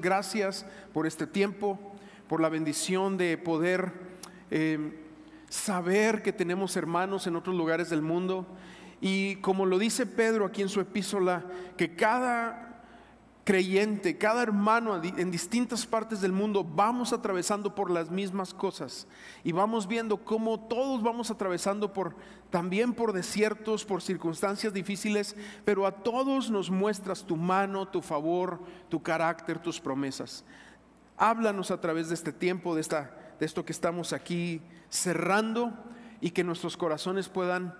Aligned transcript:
Gracias 0.00 0.66
por 0.92 1.06
este 1.06 1.26
tiempo, 1.26 1.78
por 2.28 2.40
la 2.40 2.48
bendición 2.48 3.16
de 3.16 3.38
poder 3.38 3.92
eh, 4.50 5.04
saber 5.48 6.22
que 6.22 6.32
tenemos 6.32 6.76
hermanos 6.76 7.26
en 7.26 7.36
otros 7.36 7.56
lugares 7.56 7.90
del 7.90 8.02
mundo. 8.02 8.46
Y 9.00 9.36
como 9.36 9.66
lo 9.66 9.78
dice 9.78 10.06
Pedro 10.06 10.44
aquí 10.44 10.62
en 10.62 10.68
su 10.68 10.80
epístola, 10.80 11.44
que 11.76 11.94
cada 11.94 12.67
creyente, 13.48 14.18
cada 14.18 14.42
hermano 14.42 15.02
en 15.02 15.30
distintas 15.30 15.86
partes 15.86 16.20
del 16.20 16.32
mundo 16.32 16.62
vamos 16.62 17.14
atravesando 17.14 17.74
por 17.74 17.90
las 17.90 18.10
mismas 18.10 18.52
cosas 18.52 19.06
y 19.42 19.52
vamos 19.52 19.88
viendo 19.88 20.22
cómo 20.22 20.60
todos 20.60 21.02
vamos 21.02 21.30
atravesando 21.30 21.90
por 21.90 22.14
también 22.50 22.92
por 22.92 23.14
desiertos, 23.14 23.86
por 23.86 24.02
circunstancias 24.02 24.74
difíciles, 24.74 25.34
pero 25.64 25.86
a 25.86 25.92
todos 25.92 26.50
nos 26.50 26.70
muestras 26.70 27.24
tu 27.24 27.36
mano, 27.36 27.88
tu 27.88 28.02
favor, 28.02 28.60
tu 28.90 29.02
carácter, 29.02 29.58
tus 29.58 29.80
promesas. 29.80 30.44
Háblanos 31.16 31.70
a 31.70 31.80
través 31.80 32.10
de 32.10 32.16
este 32.16 32.34
tiempo, 32.34 32.74
de 32.74 32.82
esta 32.82 33.16
de 33.40 33.46
esto 33.46 33.64
que 33.64 33.72
estamos 33.72 34.12
aquí 34.12 34.60
cerrando 34.90 35.72
y 36.20 36.32
que 36.32 36.44
nuestros 36.44 36.76
corazones 36.76 37.30
puedan 37.30 37.74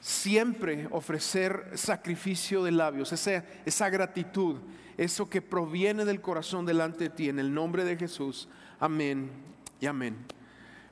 siempre 0.00 0.88
ofrecer 0.90 1.72
sacrificio 1.74 2.62
de 2.62 2.70
labios, 2.70 3.12
esa, 3.12 3.44
esa 3.64 3.90
gratitud, 3.90 4.56
eso 4.98 5.30
que 5.30 5.40
proviene 5.40 6.04
del 6.04 6.20
corazón 6.20 6.66
delante 6.66 7.04
de 7.04 7.10
ti, 7.10 7.28
en 7.28 7.38
el 7.38 7.54
nombre 7.54 7.84
de 7.84 7.96
Jesús. 7.96 8.48
Amén 8.80 9.30
y 9.80 9.86
amén. 9.86 10.16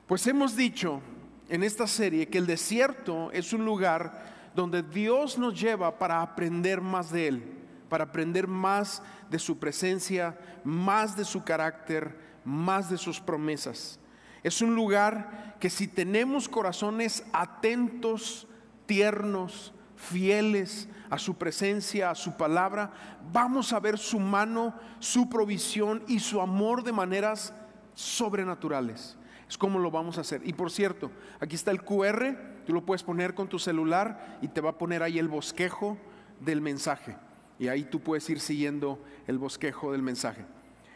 Pues 0.07 0.25
hemos 0.27 0.55
dicho 0.55 1.01
en 1.49 1.61
esta 1.61 1.85
serie 1.85 2.27
que 2.27 2.37
el 2.37 2.47
desierto 2.47 3.29
es 3.31 3.51
un 3.51 3.65
lugar 3.65 4.51
donde 4.55 4.81
Dios 4.81 5.37
nos 5.37 5.59
lleva 5.59 5.99
para 5.99 6.21
aprender 6.21 6.79
más 6.79 7.11
de 7.11 7.27
Él, 7.27 7.43
para 7.89 8.05
aprender 8.05 8.47
más 8.47 9.03
de 9.29 9.39
su 9.39 9.59
presencia, 9.59 10.37
más 10.63 11.17
de 11.17 11.25
su 11.25 11.43
carácter, 11.43 12.17
más 12.45 12.89
de 12.89 12.97
sus 12.97 13.19
promesas. 13.19 13.99
Es 14.41 14.61
un 14.61 14.73
lugar 14.73 15.57
que 15.59 15.69
si 15.69 15.85
tenemos 15.85 16.47
corazones 16.47 17.25
atentos, 17.33 18.47
tiernos, 18.85 19.73
fieles 19.97 20.87
a 21.09 21.17
su 21.17 21.35
presencia, 21.35 22.11
a 22.11 22.15
su 22.15 22.37
palabra, 22.37 22.91
vamos 23.33 23.73
a 23.73 23.79
ver 23.79 23.97
su 23.97 24.19
mano, 24.19 24.73
su 24.99 25.27
provisión 25.27 26.03
y 26.07 26.19
su 26.19 26.39
amor 26.39 26.83
de 26.83 26.93
maneras 26.93 27.53
sobrenaturales. 27.95 29.17
Es 29.49 29.57
como 29.57 29.79
lo 29.79 29.91
vamos 29.91 30.17
a 30.17 30.21
hacer. 30.21 30.41
Y 30.45 30.53
por 30.53 30.71
cierto, 30.71 31.11
aquí 31.39 31.55
está 31.55 31.71
el 31.71 31.81
QR, 31.81 32.37
tú 32.65 32.73
lo 32.73 32.85
puedes 32.85 33.03
poner 33.03 33.33
con 33.33 33.49
tu 33.49 33.59
celular 33.59 34.37
y 34.41 34.47
te 34.47 34.61
va 34.61 34.71
a 34.71 34.77
poner 34.77 35.03
ahí 35.03 35.19
el 35.19 35.27
bosquejo 35.27 35.97
del 36.39 36.61
mensaje. 36.61 37.17
Y 37.59 37.67
ahí 37.67 37.83
tú 37.83 37.99
puedes 37.99 38.29
ir 38.29 38.39
siguiendo 38.39 39.03
el 39.25 39.39
bosquejo 39.39 39.91
del 39.91 40.03
mensaje. 40.03 40.45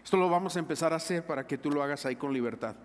Esto 0.04 0.18
lo 0.18 0.30
vamos 0.30 0.56
a 0.56 0.60
empezar 0.60 0.94
a 0.94 0.98
hacer 0.98 1.26
para 1.26 1.48
que 1.48 1.58
tú 1.58 1.72
lo 1.72 1.82
hagas 1.82 2.06
ahí 2.06 2.16
con 2.16 2.34
libertad. 2.34 2.76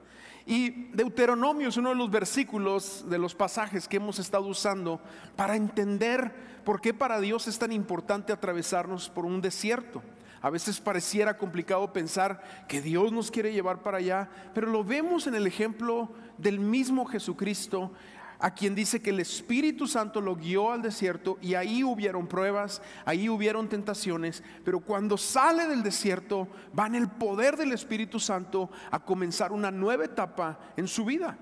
Y 0.48 0.92
Deuteronomio 0.92 1.68
es 1.68 1.76
uno 1.76 1.88
de 1.88 1.96
los 1.96 2.08
versículos, 2.08 3.04
de 3.10 3.18
los 3.18 3.34
pasajes 3.34 3.88
que 3.88 3.96
hemos 3.96 4.20
estado 4.20 4.46
usando 4.46 5.00
para 5.34 5.56
entender 5.56 6.32
por 6.64 6.80
qué 6.80 6.94
para 6.94 7.20
Dios 7.20 7.48
es 7.48 7.58
tan 7.58 7.72
importante 7.72 8.32
atravesarnos 8.32 9.10
por 9.10 9.24
un 9.26 9.40
desierto. 9.40 10.04
A 10.40 10.50
veces 10.50 10.80
pareciera 10.80 11.36
complicado 11.36 11.92
pensar 11.92 12.40
que 12.68 12.80
Dios 12.80 13.10
nos 13.10 13.32
quiere 13.32 13.52
llevar 13.52 13.82
para 13.82 13.98
allá, 13.98 14.28
pero 14.54 14.68
lo 14.68 14.84
vemos 14.84 15.26
en 15.26 15.34
el 15.34 15.48
ejemplo 15.48 16.10
del 16.38 16.60
mismo 16.60 17.06
Jesucristo 17.06 17.90
a 18.38 18.54
quien 18.54 18.74
dice 18.74 19.00
que 19.00 19.10
el 19.10 19.20
Espíritu 19.20 19.86
Santo 19.86 20.20
lo 20.20 20.36
guió 20.36 20.72
al 20.72 20.82
desierto 20.82 21.38
y 21.40 21.54
ahí 21.54 21.82
hubieron 21.82 22.26
pruebas, 22.26 22.82
ahí 23.04 23.28
hubieron 23.28 23.68
tentaciones, 23.68 24.42
pero 24.64 24.80
cuando 24.80 25.16
sale 25.16 25.66
del 25.66 25.82
desierto 25.82 26.48
va 26.78 26.86
en 26.86 26.94
el 26.94 27.08
poder 27.08 27.56
del 27.56 27.72
Espíritu 27.72 28.20
Santo 28.20 28.70
a 28.90 28.98
comenzar 29.04 29.52
una 29.52 29.70
nueva 29.70 30.04
etapa 30.04 30.58
en 30.76 30.88
su 30.88 31.04
vida. 31.04 31.38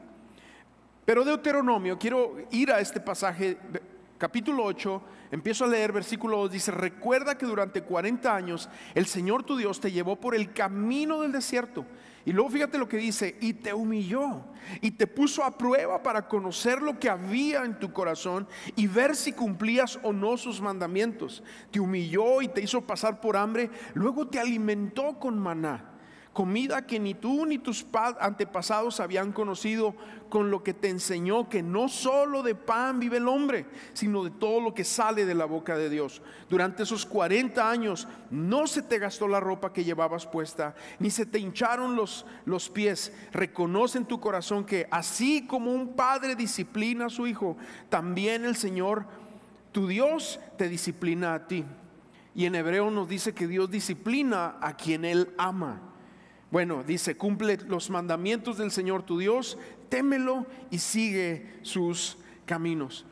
Pero 1.05 1.25
Deuteronomio, 1.25 1.99
quiero 1.99 2.37
ir 2.51 2.73
a 2.73 2.81
este 2.81 3.01
pasaje, 3.01 3.59
capítulo 4.17 4.65
8, 4.65 5.03
empiezo 5.33 5.65
a 5.65 5.69
leer 5.69 5.93
versículo 5.93 6.39
2, 6.39 6.53
dice, 6.53 6.71
recuerda 6.71 7.37
que 7.37 7.45
durante 7.45 7.83
40 7.83 8.35
años 8.35 8.71
el 8.95 9.07
Señor 9.07 9.43
tu 9.43 9.57
Dios 9.57 9.81
te 9.81 9.93
llevó 9.93 10.17
por 10.17 10.35
el 10.35 10.53
camino 10.53 11.21
del 11.21 11.33
desierto 11.33 11.85
y 12.25 12.33
luego 12.33 12.51
fíjate 12.51 12.79
lo 12.79 12.89
que 12.89 12.97
dice, 12.97 13.37
y 13.41 13.55
te 13.55 13.75
humilló 13.75 14.45
y 14.81 14.93
te 14.93 15.07
puso 15.07 15.45
a 15.45 15.59
prueba 15.59 16.03
para 16.03 16.27
conocer 16.27 16.81
lo 16.81 16.99
que 16.99 17.11
había 17.11 17.65
en 17.65 17.79
tu 17.79 17.93
corazón 17.93 18.49
y 18.77 18.87
ver 18.87 19.15
si 19.15 19.33
cumplías 19.33 19.99
o 20.03 20.13
no 20.13 20.37
sus 20.37 20.61
mandamientos. 20.61 21.43
Te 21.71 21.81
humilló 21.81 22.41
y 22.41 22.49
te 22.49 22.63
hizo 22.63 22.81
pasar 22.81 23.21
por 23.21 23.37
hambre, 23.37 23.71
luego 23.95 24.27
te 24.29 24.41
alimentó 24.41 25.19
con 25.19 25.39
maná 25.39 25.94
comida 26.35 26.85
que 26.85 27.01
ni 27.01 27.15
tú 27.15 27.47
ni 27.47 27.59
tus 27.59 27.87
antepasados 28.21 29.01
habían 29.01 29.33
conocido, 29.33 29.95
con 30.29 30.51
lo 30.51 30.65
que 30.65 30.75
te 30.75 30.89
enseñó 30.91 31.49
que 31.49 31.63
no 31.63 31.89
solo 31.89 32.43
de 32.43 32.57
pan 32.57 32.99
vive 32.99 33.19
el 33.19 33.29
hombre, 33.29 33.67
sino 33.93 34.25
de 34.25 34.31
todo 34.31 34.61
lo 34.61 34.75
que 34.75 34.83
sale 34.83 35.25
de 35.27 35.35
la 35.35 35.45
boca 35.45 35.77
de 35.77 35.89
Dios. 35.89 36.23
Durante 36.51 36.83
esos 36.83 37.07
40 37.07 37.71
años 37.71 38.09
no 38.33 38.67
se 38.67 38.83
te 38.83 38.99
gastó 38.99 39.29
la 39.29 39.39
ropa 39.39 39.73
que 39.73 39.85
llevabas 39.85 40.27
puesta, 40.27 40.75
ni 40.99 41.09
se 41.11 41.25
te 41.25 41.39
hincharon 41.39 41.95
los, 41.95 42.27
los 42.47 42.69
pies. 42.69 43.13
Reconoce 43.33 43.99
en 43.99 44.07
tu 44.07 44.19
corazón 44.19 44.65
que 44.65 44.89
así 44.91 45.47
como 45.47 45.73
un 45.73 45.95
padre 45.95 46.35
disciplina 46.35 47.07
a 47.07 47.11
su 47.11 47.29
hijo, 47.29 47.57
también 47.89 48.45
el 48.45 48.57
Señor, 48.57 49.07
tu 49.71 49.87
Dios, 49.87 50.41
te 50.59 50.69
disciplina 50.69 51.35
a 51.35 51.47
ti. 51.47 51.65
Y 52.35 52.47
en 52.47 52.57
hebreo 52.57 52.91
nos 52.91 53.09
dice 53.09 53.35
que 53.35 53.47
Dios 53.47 53.71
disciplina 53.71 54.57
a 54.61 54.77
quien 54.77 55.05
Él 55.05 55.33
ama. 55.39 55.94
Bueno, 56.55 56.85
dice, 56.85 57.17
cumple 57.17 57.59
los 57.67 57.91
mandamientos 57.91 58.59
del 58.59 58.71
Señor 58.71 59.03
tu 59.03 59.19
Dios, 59.19 59.59
témelo 59.89 60.47
y 60.71 60.79
sigue 60.79 61.59
sus 61.63 62.17
caminos. 62.47 63.05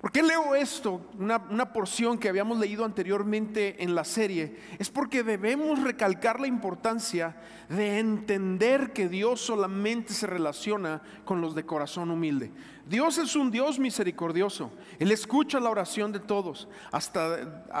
¿Por 0.00 0.12
qué 0.12 0.22
leo 0.22 0.54
esto? 0.54 1.04
Una, 1.18 1.38
una, 1.50 1.72
porción 1.72 2.16
que 2.16 2.28
habíamos 2.28 2.60
leído 2.60 2.84
anteriormente 2.84 3.82
en 3.82 3.96
la 3.96 4.04
serie. 4.04 4.60
Es 4.78 4.88
porque 4.88 5.24
debemos 5.24 5.82
recalcar 5.82 6.38
la 6.38 6.46
importancia 6.46 7.34
de 7.68 7.98
entender 7.98 8.92
que 8.92 9.08
Dios 9.08 9.40
solamente 9.40 10.12
se 10.12 10.26
relaciona 10.26 11.02
con 11.24 11.40
los 11.40 11.54
de 11.54 11.66
corazón 11.66 12.10
humilde. 12.10 12.52
Dios 12.88 13.18
es 13.18 13.34
un 13.34 13.50
Dios 13.50 13.80
misericordioso. 13.80 14.70
Él 15.00 15.10
escucha 15.10 15.58
la 15.58 15.70
oración 15.70 16.12
de 16.12 16.20
todos, 16.20 16.68
hasta 16.92 17.36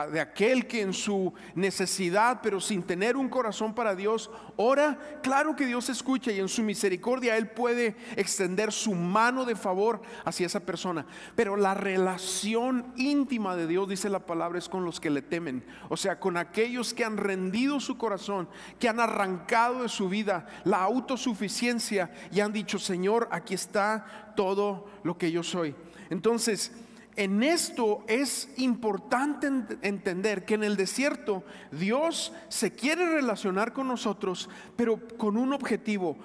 de 0.08 0.20
aquel 0.20 0.66
que 0.66 0.80
en 0.80 0.92
su 0.92 1.32
necesidad, 1.54 2.40
pero 2.42 2.60
sin 2.60 2.82
tener 2.82 3.16
un 3.16 3.28
corazón 3.28 3.72
para 3.72 3.94
Dios, 3.94 4.32
ora. 4.56 4.98
Claro 5.22 5.54
que 5.54 5.66
Dios 5.66 5.88
escucha 5.90 6.32
y 6.32 6.40
en 6.40 6.48
su 6.48 6.64
misericordia 6.64 7.36
Él 7.36 7.48
puede 7.50 7.94
extender 8.16 8.72
su 8.72 8.96
mano 8.96 9.44
de 9.44 9.54
favor 9.54 10.02
hacia 10.24 10.46
esa 10.46 10.60
persona. 10.60 11.06
Pero 11.36 11.56
la 11.56 11.74
relación 11.74 12.92
íntima 12.96 13.54
de 13.54 13.68
Dios, 13.68 13.88
dice 13.88 14.10
la 14.10 14.26
palabra, 14.26 14.58
es 14.58 14.68
con 14.68 14.84
los 14.84 14.98
que 14.98 15.10
le 15.10 15.22
temen. 15.22 15.64
O 15.88 15.96
sea, 15.96 16.18
con 16.18 16.36
aquellos 16.36 16.92
que 16.92 17.04
han 17.04 17.16
rendido 17.16 17.78
su 17.78 17.96
corazón, 17.96 18.48
que 18.80 18.88
han 18.88 18.98
arrancado 18.98 19.75
de 19.82 19.88
su 19.88 20.08
vida 20.08 20.46
la 20.64 20.82
autosuficiencia 20.82 22.10
y 22.32 22.40
han 22.40 22.52
dicho, 22.52 22.78
Señor, 22.78 23.28
aquí 23.30 23.54
está 23.54 24.32
todo 24.36 24.86
lo 25.02 25.16
que 25.16 25.30
yo 25.30 25.42
soy. 25.42 25.74
Entonces, 26.10 26.72
en 27.16 27.42
esto 27.42 28.04
es 28.08 28.50
importante 28.58 29.48
entender 29.80 30.44
que 30.44 30.54
en 30.54 30.64
el 30.64 30.76
desierto 30.76 31.44
Dios 31.72 32.32
se 32.48 32.72
quiere 32.72 33.08
relacionar 33.08 33.72
con 33.72 33.88
nosotros, 33.88 34.50
pero 34.76 35.00
con 35.16 35.38
un 35.38 35.54
objetivo. 35.54 36.18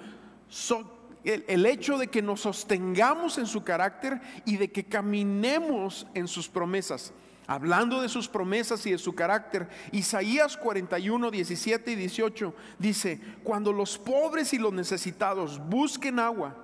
el, 1.24 1.66
hecho 1.66 1.96
de 1.96 2.08
que 2.08 2.20
nos 2.20 2.42
sostengamos 2.42 3.38
en 3.38 3.46
su 3.46 3.64
carácter 3.64 4.20
y 4.44 4.58
de 4.58 4.70
que 4.70 4.84
caminemos 4.84 6.06
en 6.12 6.28
sus 6.28 6.48
promesas. 6.48 7.14
Hablando 7.52 8.00
de 8.00 8.08
sus 8.08 8.28
promesas 8.28 8.86
y 8.86 8.92
de 8.92 8.98
su 8.98 9.14
carácter, 9.14 9.68
Isaías 9.92 10.56
41, 10.56 11.30
17 11.30 11.92
y 11.92 11.94
18 11.96 12.54
dice, 12.78 13.20
cuando 13.44 13.74
los 13.74 13.98
pobres 13.98 14.54
y 14.54 14.58
los 14.58 14.72
necesitados 14.72 15.60
busquen 15.68 16.18
agua, 16.18 16.56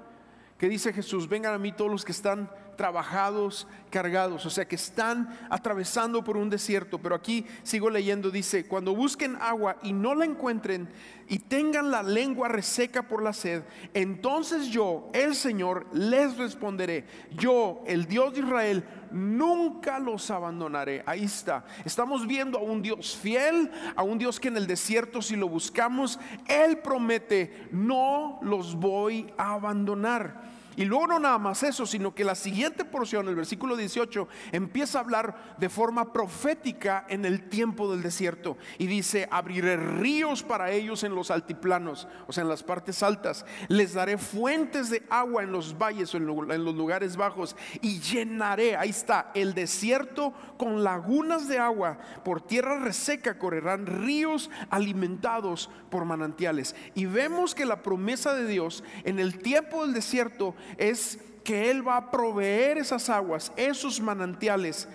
que 0.56 0.67
dice 0.67 0.94
Jesús, 0.94 1.29
vengan 1.29 1.52
a 1.52 1.58
mí 1.58 1.73
todos 1.73 1.90
los 1.90 2.06
que 2.06 2.12
están 2.12 2.50
trabajados, 2.78 3.66
cargados, 3.90 4.46
o 4.46 4.50
sea 4.50 4.69
que 4.69 4.76
están 4.76 5.36
atravesando 5.50 6.22
por 6.22 6.36
un 6.36 6.48
desierto. 6.48 6.98
Pero 7.00 7.16
aquí 7.16 7.44
sigo 7.64 7.90
leyendo, 7.90 8.30
dice, 8.30 8.66
cuando 8.66 8.94
busquen 8.94 9.36
agua 9.40 9.76
y 9.82 9.92
no 9.92 10.14
la 10.14 10.25
encuentren 10.25 10.88
y 11.28 11.40
tengan 11.40 11.90
la 11.90 12.04
lengua 12.04 12.46
reseca 12.46 13.02
por 13.02 13.20
la 13.20 13.32
sed, 13.32 13.64
entonces 13.94 14.69
yo, 14.69 15.10
el 15.12 15.34
Señor, 15.34 15.86
les 15.92 16.38
responderé, 16.38 17.04
yo, 17.32 17.82
el 17.84 18.06
Dios 18.06 18.32
de 18.34 18.40
Israel, 18.40 18.84
nunca 19.10 19.98
los 19.98 20.31
abandonaré. 20.31 21.02
Ahí 21.04 21.24
está. 21.24 21.64
Estamos 21.84 22.28
viendo 22.28 22.58
a 22.58 22.62
un 22.62 22.81
Dios 22.81 23.16
fiel, 23.16 23.72
a 23.96 24.04
un 24.04 24.19
Dios 24.19 24.38
que 24.38 24.48
en 24.48 24.56
el 24.56 24.69
desierto 24.69 25.20
si 25.20 25.34
lo 25.34 25.48
buscamos, 25.48 26.20
Él 26.46 26.78
promete, 26.78 27.69
no 27.72 28.38
los 28.40 28.76
voy 28.76 29.32
a 29.36 29.54
abandonar. 29.54 30.57
Y 30.78 30.84
luego 30.84 31.08
no 31.08 31.19
nada 31.19 31.38
más 31.38 31.64
eso, 31.64 31.86
sino 31.86 32.14
que 32.14 32.22
la 32.22 32.36
siguiente 32.36 32.84
porción, 32.84 33.26
el 33.26 33.34
versículo 33.34 33.76
18, 33.76 34.28
empieza 34.52 34.98
a 34.98 35.00
hablar 35.00 35.56
de 35.58 35.69
forma 35.69 36.12
profética 36.12 37.04
en 37.08 37.25
el 37.25 37.48
tiempo 37.48 37.90
del 37.90 38.00
desierto. 38.00 38.56
Y 38.78 38.86
dice, 38.86 39.26
abriré 39.28 39.76
ríos 39.76 40.44
para 40.44 40.70
ellos 40.70 41.02
en 41.02 41.16
los 41.16 41.32
altiplanos, 41.32 42.06
o 42.28 42.32
sea, 42.32 42.42
en 42.42 42.48
las 42.48 42.62
partes 42.62 43.02
altas. 43.02 43.44
Les 43.66 43.94
daré 43.94 44.19
fuentes 44.19 44.88
de 44.88 45.02
agua 45.10 45.42
en 45.42 45.50
los 45.50 45.76
valles 45.76 46.14
o 46.14 46.19
en 46.19 46.26
los 46.26 46.75
lugares 46.76 47.16
bajos. 47.16 47.56
Y 47.81 47.98
llenaré, 47.98 48.76
ahí 48.76 48.90
está, 48.90 49.32
el 49.34 49.54
desierto 49.54 50.32
con 50.58 50.84
lagunas 50.84 51.48
de 51.48 51.58
agua. 51.58 51.98
Por 52.22 52.40
tierra 52.40 52.78
reseca 52.78 53.36
correrán 53.36 53.84
ríos 53.84 54.48
alimentados 54.70 55.70
por 55.90 56.04
manantiales. 56.04 56.76
Y 56.94 57.06
vemos 57.06 57.56
que 57.56 57.66
la 57.66 57.82
promesa 57.82 58.32
de 58.34 58.46
Dios 58.46 58.84
en 59.02 59.19
el 59.19 59.38
tiempo 59.38 59.82
del 59.82 59.92
desierto 59.92 60.54
es 60.76 61.19
que 61.44 61.70
Él 61.70 61.87
va 61.87 61.97
a 61.97 62.11
proveer 62.11 62.79
esas 62.79 63.09
aguas, 63.09 63.53
esos 63.56 64.00
manantiales, 64.00 64.88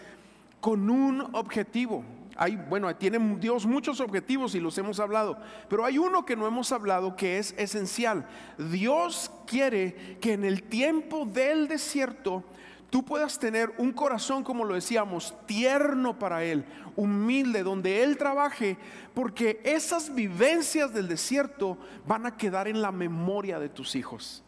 con 0.62 0.90
un 0.90 1.22
objetivo. 1.34 2.04
Hay, 2.36 2.56
bueno, 2.56 2.96
tiene 2.96 3.20
Dios 3.40 3.66
muchos 3.66 4.00
objetivos 4.00 4.56
y 4.56 4.60
los 4.60 4.78
hemos 4.78 5.00
hablado, 5.00 5.38
pero 5.70 5.86
hay 5.86 5.98
uno 5.98 6.26
que 6.26 6.36
no 6.36 6.48
hemos 6.48 6.72
hablado 6.72 7.16
que 7.16 7.38
es 7.38 7.54
esencial. 7.58 8.28
Dios 8.58 9.32
quiere 9.46 10.18
que 10.20 10.34
en 10.34 10.44
el 10.44 10.64
tiempo 10.64 11.26
del 11.26 11.68
desierto 11.68 12.44
tú 12.90 13.04
puedas 13.04 13.40
tener 13.40 13.74
un 13.78 13.92
corazón, 13.92 14.44
como 14.44 14.64
lo 14.66 14.76
decíamos, 14.76 15.36
tierno 15.48 16.18
para 16.18 16.44
Él, 16.44 16.66
humilde, 16.96 17.64
donde 17.64 18.04
Él 18.04 18.18
trabaje, 18.18 18.78
porque 19.14 19.60
esas 19.64 20.14
vivencias 20.14 20.94
del 20.94 21.08
desierto 21.08 21.78
van 22.06 22.28
a 22.28 22.38
quedar 22.38 22.68
en 22.68 22.82
la 22.82 22.92
memoria 22.92 23.60
de 23.60 23.70
tus 23.70 23.96
hijos. 23.96 24.43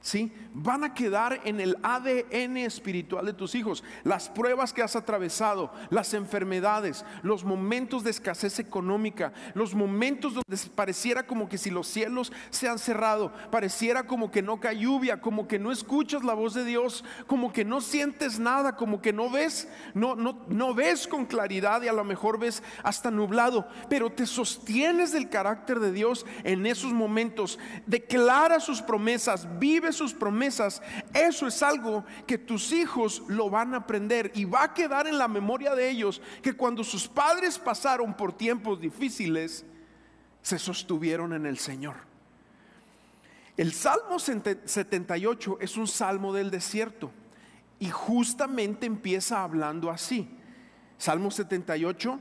¿Sí? 0.00 0.32
Van 0.54 0.84
a 0.84 0.94
quedar 0.94 1.40
en 1.44 1.60
el 1.60 1.76
ADN 1.82 2.58
espiritual 2.58 3.26
de 3.26 3.32
tus 3.32 3.54
hijos. 3.54 3.84
Las 4.04 4.28
pruebas 4.28 4.72
que 4.72 4.82
has 4.82 4.96
atravesado, 4.96 5.72
las 5.90 6.14
enfermedades, 6.14 7.04
los 7.22 7.44
momentos 7.44 8.04
de 8.04 8.10
escasez 8.10 8.58
económica, 8.58 9.32
los 9.54 9.74
momentos 9.74 10.34
donde 10.34 10.70
pareciera 10.74 11.26
como 11.26 11.48
que 11.48 11.58
si 11.58 11.70
los 11.70 11.86
cielos 11.86 12.32
se 12.50 12.68
han 12.68 12.78
cerrado, 12.78 13.32
pareciera 13.50 14.06
como 14.06 14.30
que 14.30 14.42
no 14.42 14.60
cae 14.60 14.78
lluvia, 14.78 15.20
como 15.20 15.48
que 15.48 15.58
no 15.58 15.72
escuchas 15.72 16.24
la 16.24 16.34
voz 16.34 16.54
de 16.54 16.64
Dios, 16.64 17.04
como 17.26 17.52
que 17.52 17.64
no 17.64 17.80
sientes 17.80 18.38
nada, 18.38 18.76
como 18.76 19.00
que 19.02 19.12
no 19.12 19.30
ves, 19.30 19.68
no, 19.94 20.14
no, 20.14 20.44
no 20.48 20.74
ves 20.74 21.06
con 21.06 21.26
claridad 21.26 21.82
y 21.82 21.88
a 21.88 21.92
lo 21.92 22.04
mejor 22.04 22.38
ves 22.38 22.62
hasta 22.82 23.10
nublado, 23.10 23.68
pero 23.88 24.10
te 24.10 24.26
sostienes 24.26 25.12
del 25.12 25.28
carácter 25.28 25.80
de 25.80 25.92
Dios 25.92 26.26
en 26.44 26.66
esos 26.66 26.92
momentos, 26.92 27.58
declara 27.86 28.60
sus 28.60 28.82
promesas, 28.82 29.46
vive 29.58 29.87
sus 29.92 30.12
promesas, 30.12 30.82
eso 31.14 31.46
es 31.46 31.62
algo 31.62 32.04
que 32.26 32.38
tus 32.38 32.72
hijos 32.72 33.22
lo 33.28 33.50
van 33.50 33.74
a 33.74 33.78
aprender 33.78 34.30
y 34.34 34.44
va 34.44 34.64
a 34.64 34.74
quedar 34.74 35.06
en 35.06 35.18
la 35.18 35.28
memoria 35.28 35.74
de 35.74 35.88
ellos 35.88 36.20
que 36.42 36.52
cuando 36.52 36.84
sus 36.84 37.08
padres 37.08 37.58
pasaron 37.58 38.14
por 38.14 38.32
tiempos 38.32 38.80
difíciles, 38.80 39.64
se 40.42 40.58
sostuvieron 40.58 41.32
en 41.32 41.46
el 41.46 41.58
Señor. 41.58 41.96
El 43.56 43.72
Salmo 43.72 44.18
78 44.18 45.58
es 45.60 45.76
un 45.76 45.88
salmo 45.88 46.32
del 46.32 46.50
desierto 46.50 47.10
y 47.80 47.90
justamente 47.90 48.86
empieza 48.86 49.42
hablando 49.42 49.90
así. 49.90 50.28
Salmo 50.96 51.30
78 51.30 52.18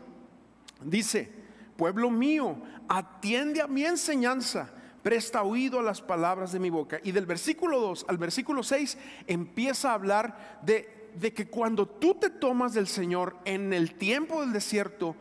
dice, 0.83 1.31
pueblo 1.77 2.09
mío, 2.09 2.57
atiende 2.87 3.61
a 3.61 3.67
mi 3.67 3.85
enseñanza 3.85 4.71
presta 5.03 5.43
oído 5.43 5.79
a 5.79 5.83
las 5.83 6.01
palabras 6.01 6.51
de 6.51 6.59
mi 6.59 6.69
boca. 6.69 6.99
Y 7.03 7.11
del 7.11 7.25
versículo 7.25 7.79
2 7.79 8.05
al 8.07 8.17
versículo 8.17 8.63
6 8.63 8.97
empieza 9.27 9.91
a 9.91 9.93
hablar 9.93 10.59
de, 10.63 11.09
de 11.15 11.33
que 11.33 11.47
cuando 11.47 11.87
tú 11.87 12.15
te 12.15 12.29
tomas 12.29 12.73
del 12.73 12.87
Señor 12.87 13.37
en 13.45 13.73
el 13.73 13.95
tiempo 13.95 14.41
del 14.41 14.53
desierto, 14.53 15.15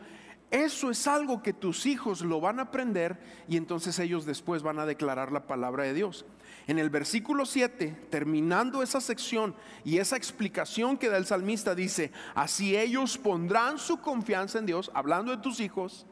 eso 0.51 0.91
es 0.91 1.07
algo 1.07 1.43
que 1.43 1.53
tus 1.53 1.87
hijos 1.87 2.21
lo 2.21 2.41
van 2.41 2.61
a 2.61 2.65
aprender 2.65 3.19
y 3.49 3.57
entonces 3.57 3.99
ellos 3.99 4.25
después 4.25 4.63
van 4.63 4.79
a 4.79 4.87
declarar 4.87 5.33
la 5.33 5.47
palabra 5.47 5.85
de 5.85 5.93
Dios. 5.93 6.25
En 6.69 6.79
el 6.79 6.89
versículo 6.89 7.47
7, 7.47 7.97
terminando 8.11 8.83
esa 8.83 9.01
sección 9.01 9.55
y 9.85 9.99
esa 9.99 10.17
explicación 10.17 10.99
que 10.99 11.09
da 11.09 11.17
el 11.17 11.27
salmista, 11.27 11.75
dice, 11.75 12.13
así 12.35 12.77
ellos 12.77 13.19
pondrán 13.19 13.79
su 13.79 14.01
confianza 14.01 14.59
en 14.59 14.67
Dios, 14.67 14.91
hablando 14.95 15.31
de 15.31 15.43
tus 15.43 15.61
hijos, 15.61 16.07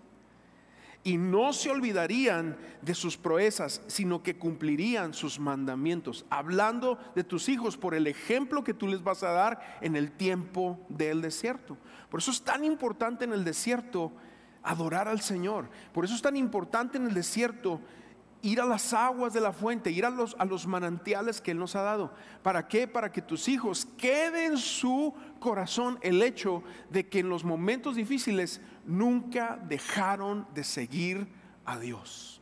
y 1.04 1.18
no 1.18 1.52
se 1.52 1.70
olvidarían 1.70 2.56
de 2.80 2.94
sus 2.94 3.18
proezas, 3.18 3.82
sino 3.86 4.22
que 4.22 4.38
cumplirían 4.38 5.12
sus 5.12 5.38
mandamientos, 5.38 6.24
hablando 6.30 6.98
de 7.14 7.22
tus 7.22 7.50
hijos 7.50 7.76
por 7.76 7.94
el 7.94 8.06
ejemplo 8.06 8.64
que 8.64 8.74
tú 8.74 8.88
les 8.88 9.04
vas 9.04 9.22
a 9.22 9.32
dar 9.32 9.78
en 9.82 9.96
el 9.96 10.10
tiempo 10.10 10.80
del 10.88 11.20
desierto. 11.20 11.76
Por 12.08 12.20
eso 12.20 12.30
es 12.30 12.42
tan 12.42 12.64
importante 12.64 13.24
en 13.24 13.34
el 13.34 13.44
desierto 13.44 14.12
adorar 14.62 15.06
al 15.06 15.20
Señor. 15.20 15.68
Por 15.92 16.06
eso 16.06 16.14
es 16.14 16.22
tan 16.22 16.36
importante 16.36 16.96
en 16.96 17.06
el 17.06 17.14
desierto 17.14 17.80
ir 18.40 18.60
a 18.60 18.66
las 18.66 18.92
aguas 18.92 19.32
de 19.32 19.40
la 19.40 19.52
fuente, 19.52 19.90
ir 19.90 20.04
a 20.04 20.10
los, 20.10 20.36
a 20.38 20.44
los 20.44 20.66
manantiales 20.66 21.40
que 21.40 21.52
Él 21.52 21.58
nos 21.58 21.76
ha 21.76 21.82
dado. 21.82 22.12
¿Para 22.42 22.68
qué? 22.68 22.86
Para 22.86 23.10
que 23.10 23.22
tus 23.22 23.48
hijos 23.48 23.86
quede 23.96 24.46
en 24.46 24.58
su 24.58 25.14
corazón 25.38 25.98
el 26.02 26.22
hecho 26.22 26.62
de 26.90 27.08
que 27.08 27.20
en 27.20 27.30
los 27.30 27.42
momentos 27.42 27.96
difíciles 27.96 28.60
nunca 28.86 29.58
dejaron 29.69 30.46
de 30.54 30.64
seguir 30.64 31.26
a 31.64 31.78
Dios. 31.78 32.40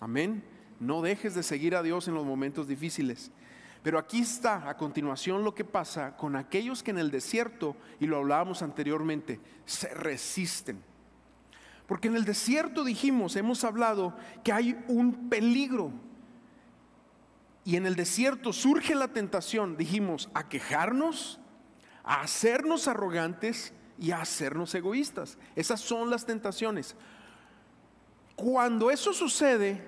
Amén. 0.00 0.44
No 0.80 1.02
dejes 1.02 1.34
de 1.34 1.42
seguir 1.42 1.76
a 1.76 1.82
Dios 1.82 2.08
en 2.08 2.14
los 2.14 2.26
momentos 2.26 2.68
difíciles. 2.68 3.30
Pero 3.82 3.98
aquí 3.98 4.20
está 4.20 4.68
a 4.68 4.76
continuación 4.76 5.44
lo 5.44 5.54
que 5.54 5.64
pasa 5.64 6.16
con 6.16 6.36
aquellos 6.36 6.82
que 6.82 6.90
en 6.90 6.98
el 6.98 7.10
desierto, 7.10 7.76
y 8.00 8.06
lo 8.06 8.16
hablábamos 8.16 8.62
anteriormente, 8.62 9.40
se 9.66 9.92
resisten 9.92 10.82
porque 11.86 12.08
en 12.08 12.16
el 12.16 12.24
desierto 12.24 12.84
dijimos, 12.84 13.36
hemos 13.36 13.64
hablado 13.64 14.16
que 14.42 14.52
hay 14.52 14.82
un 14.88 15.28
peligro. 15.28 15.92
Y 17.64 17.76
en 17.76 17.86
el 17.86 17.94
desierto 17.94 18.52
surge 18.52 18.94
la 18.94 19.08
tentación, 19.08 19.76
dijimos, 19.76 20.30
a 20.34 20.48
quejarnos, 20.48 21.40
a 22.02 22.22
hacernos 22.22 22.88
arrogantes 22.88 23.72
y 23.98 24.10
a 24.10 24.20
hacernos 24.20 24.74
egoístas. 24.74 25.38
Esas 25.54 25.80
son 25.80 26.10
las 26.10 26.26
tentaciones. 26.26 26.96
Cuando 28.36 28.90
eso 28.90 29.12
sucede, 29.12 29.82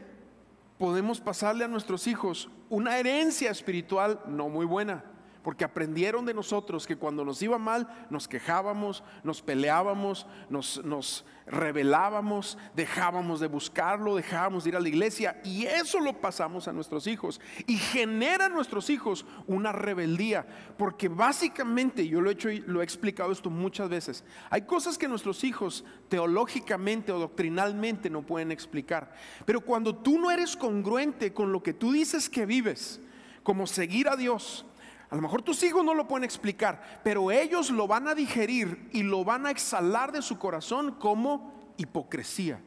podemos 0.79 1.21
pasarle 1.21 1.65
a 1.65 1.69
nuestros 1.69 2.07
hijos 2.07 2.49
una 2.69 2.99
herencia 2.99 3.51
espiritual 3.51 4.21
no 4.27 4.49
muy 4.49 4.67
buena 4.67 5.05
porque 5.47 5.65
aprendieron 5.65 6.27
de 6.27 6.35
nosotros 6.35 6.89
que 6.89 6.97
cuando 6.97 7.25
nos 7.25 7.41
iba 7.41 7.57
mal 7.57 7.87
nos 8.11 8.27
quejábamos, 8.27 9.05
nos 9.23 9.43
peleábamos, 9.43 10.27
nos, 10.51 10.85
nos 10.85 11.25
rebelábamos, 11.47 12.59
dejábamos 12.75 13.39
de 13.39 13.47
buscarlo, 13.47 14.17
dejábamos 14.17 14.65
de 14.65 14.71
ir 14.71 14.77
a 14.77 14.81
la 14.81 14.89
iglesia 14.89 15.41
y 15.45 15.65
eso 15.67 16.01
lo 16.01 16.21
pasamos 16.21 16.67
a 16.67 16.73
nuestros 16.73 17.07
hijos 17.07 17.41
y 17.69 17.77
genera 17.77 18.47
a 18.47 18.49
nuestros 18.49 18.91
hijos 18.91 19.25
una 19.47 19.71
rebeldía, 19.71 20.45
porque 20.77 21.07
básicamente 21.07 22.09
yo 22.09 22.21
lo 22.21 22.31
he 22.31 22.33
hecho 22.33 22.51
y 22.51 22.59
lo 22.63 22.81
he 22.81 22.85
explicado 22.85 23.31
esto 23.31 23.49
muchas 23.49 23.89
veces. 23.89 24.25
Hay 24.51 24.63
cosas 24.63 24.99
que 24.99 25.07
nuestros 25.07 25.45
hijos 25.45 25.85
teológicamente 26.09 27.13
o 27.13 27.21
doctrinalmente 27.21 28.11
no 28.11 28.23
pueden 28.23 28.51
explicar, 28.51 29.15
pero 29.45 29.61
cuando 29.61 29.95
tú 29.95 30.19
no 30.19 30.29
eres 30.33 30.57
congruente 30.57 31.33
con 31.33 31.53
lo 31.53 31.63
que 31.63 31.73
tú 31.73 31.93
dices 31.93 32.29
que 32.29 32.47
vives, 32.47 33.01
como 33.45 33.69
seguir 33.69 34.09
a 34.09 34.17
Dios, 34.17 34.67
a 35.09 35.15
lo 35.15 35.23
mejor 35.23 35.43
tus 35.43 35.63
hijos 35.63 35.85
no 35.85 35.95
lo 35.95 36.09
pueden 36.09 36.25
explicar, 36.25 37.01
pero 37.05 37.31
ellos 37.31 37.71
lo 37.71 37.87
van 37.87 38.09
a 38.09 38.15
digerir 38.15 38.89
y 38.93 39.03
lo 39.03 39.25
van 39.25 39.47
a 39.47 39.51
exhalar 39.51 40.11
de 40.11 40.23
su 40.23 40.39
corazón 40.39 40.93
como 40.93 41.73
hipocresía. 41.77 42.61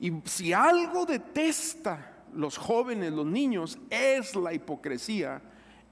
Y 0.00 0.12
si 0.24 0.52
algo 0.52 1.06
detesta 1.06 2.24
los 2.34 2.58
jóvenes, 2.58 3.12
los 3.12 3.26
niños, 3.26 3.78
es 3.90 4.34
la 4.34 4.52
hipocresía 4.52 5.40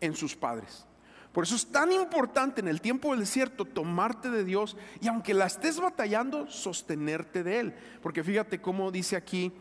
en 0.00 0.17
sus 0.17 0.35
padres. 0.35 0.87
Por 1.33 1.45
eso 1.45 1.55
es 1.55 1.67
tan 1.67 1.93
importante 1.93 2.61
en 2.61 2.67
el 2.67 2.81
tiempo 2.81 3.11
del 3.11 3.21
desierto 3.21 3.65
tomarte 3.65 4.31
de 4.31 4.45
Dios 4.45 4.77
y 5.00 5.07
aunque 5.07 5.33
la 5.33 5.47
estés 5.47 5.79
batallando, 5.79 6.50
sostenerte 6.50 7.45
de 7.45 7.61
Él. 7.61 7.75
Porque 8.03 8.25
fíjate 8.25 8.61
cómo 8.61 8.91
dice 8.91 9.15
aquí 9.15 9.53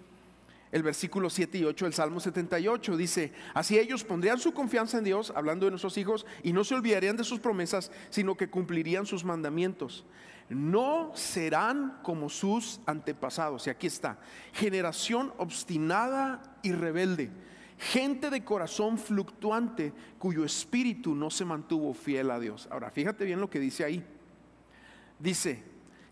el 0.72 0.84
versículo 0.84 1.30
7 1.30 1.58
y 1.58 1.64
8 1.64 1.86
del 1.86 1.94
Salmo 1.94 2.20
78. 2.20 2.98
Dice, 2.98 3.34
así 3.54 3.78
ellos 3.78 4.04
pondrían 4.04 4.40
su 4.40 4.54
confianza 4.54 4.98
en 4.98 5.04
Dios, 5.04 5.34
hablando 5.36 5.66
de 5.66 5.72
nuestros 5.72 5.98
hijos, 5.98 6.26
y 6.44 6.54
no 6.54 6.64
se 6.64 6.76
olvidarían 6.76 7.18
de 7.18 7.24
sus 7.24 7.40
promesas, 7.40 7.92
sino 8.10 8.36
que 8.36 8.50
cumplirían 8.50 9.06
sus 9.06 9.24
mandamientos. 9.24 10.06
No 10.50 11.12
serán 11.16 12.00
como 12.04 12.30
sus 12.30 12.82
antepasados. 12.86 13.68
Y 13.68 13.70
aquí 13.70 13.88
está, 13.88 14.20
generación 14.54 15.34
obstinada 15.38 16.58
y 16.64 16.72
rebelde, 16.72 17.30
gente 17.78 18.30
de 18.30 18.44
corazón 18.44 18.98
fluctuante, 18.98 19.94
cuyo 20.18 20.44
espíritu 20.44 21.16
no 21.16 21.30
se 21.30 21.46
mantuvo 21.46 21.94
fiel 21.94 22.32
a 22.32 22.40
Dios. 22.40 22.68
Ahora, 22.72 22.90
fíjate 22.92 23.26
bien 23.26 23.40
lo 23.40 23.50
que 23.50 23.60
dice 23.60 23.84
ahí. 23.84 24.04
Dice, 25.20 25.64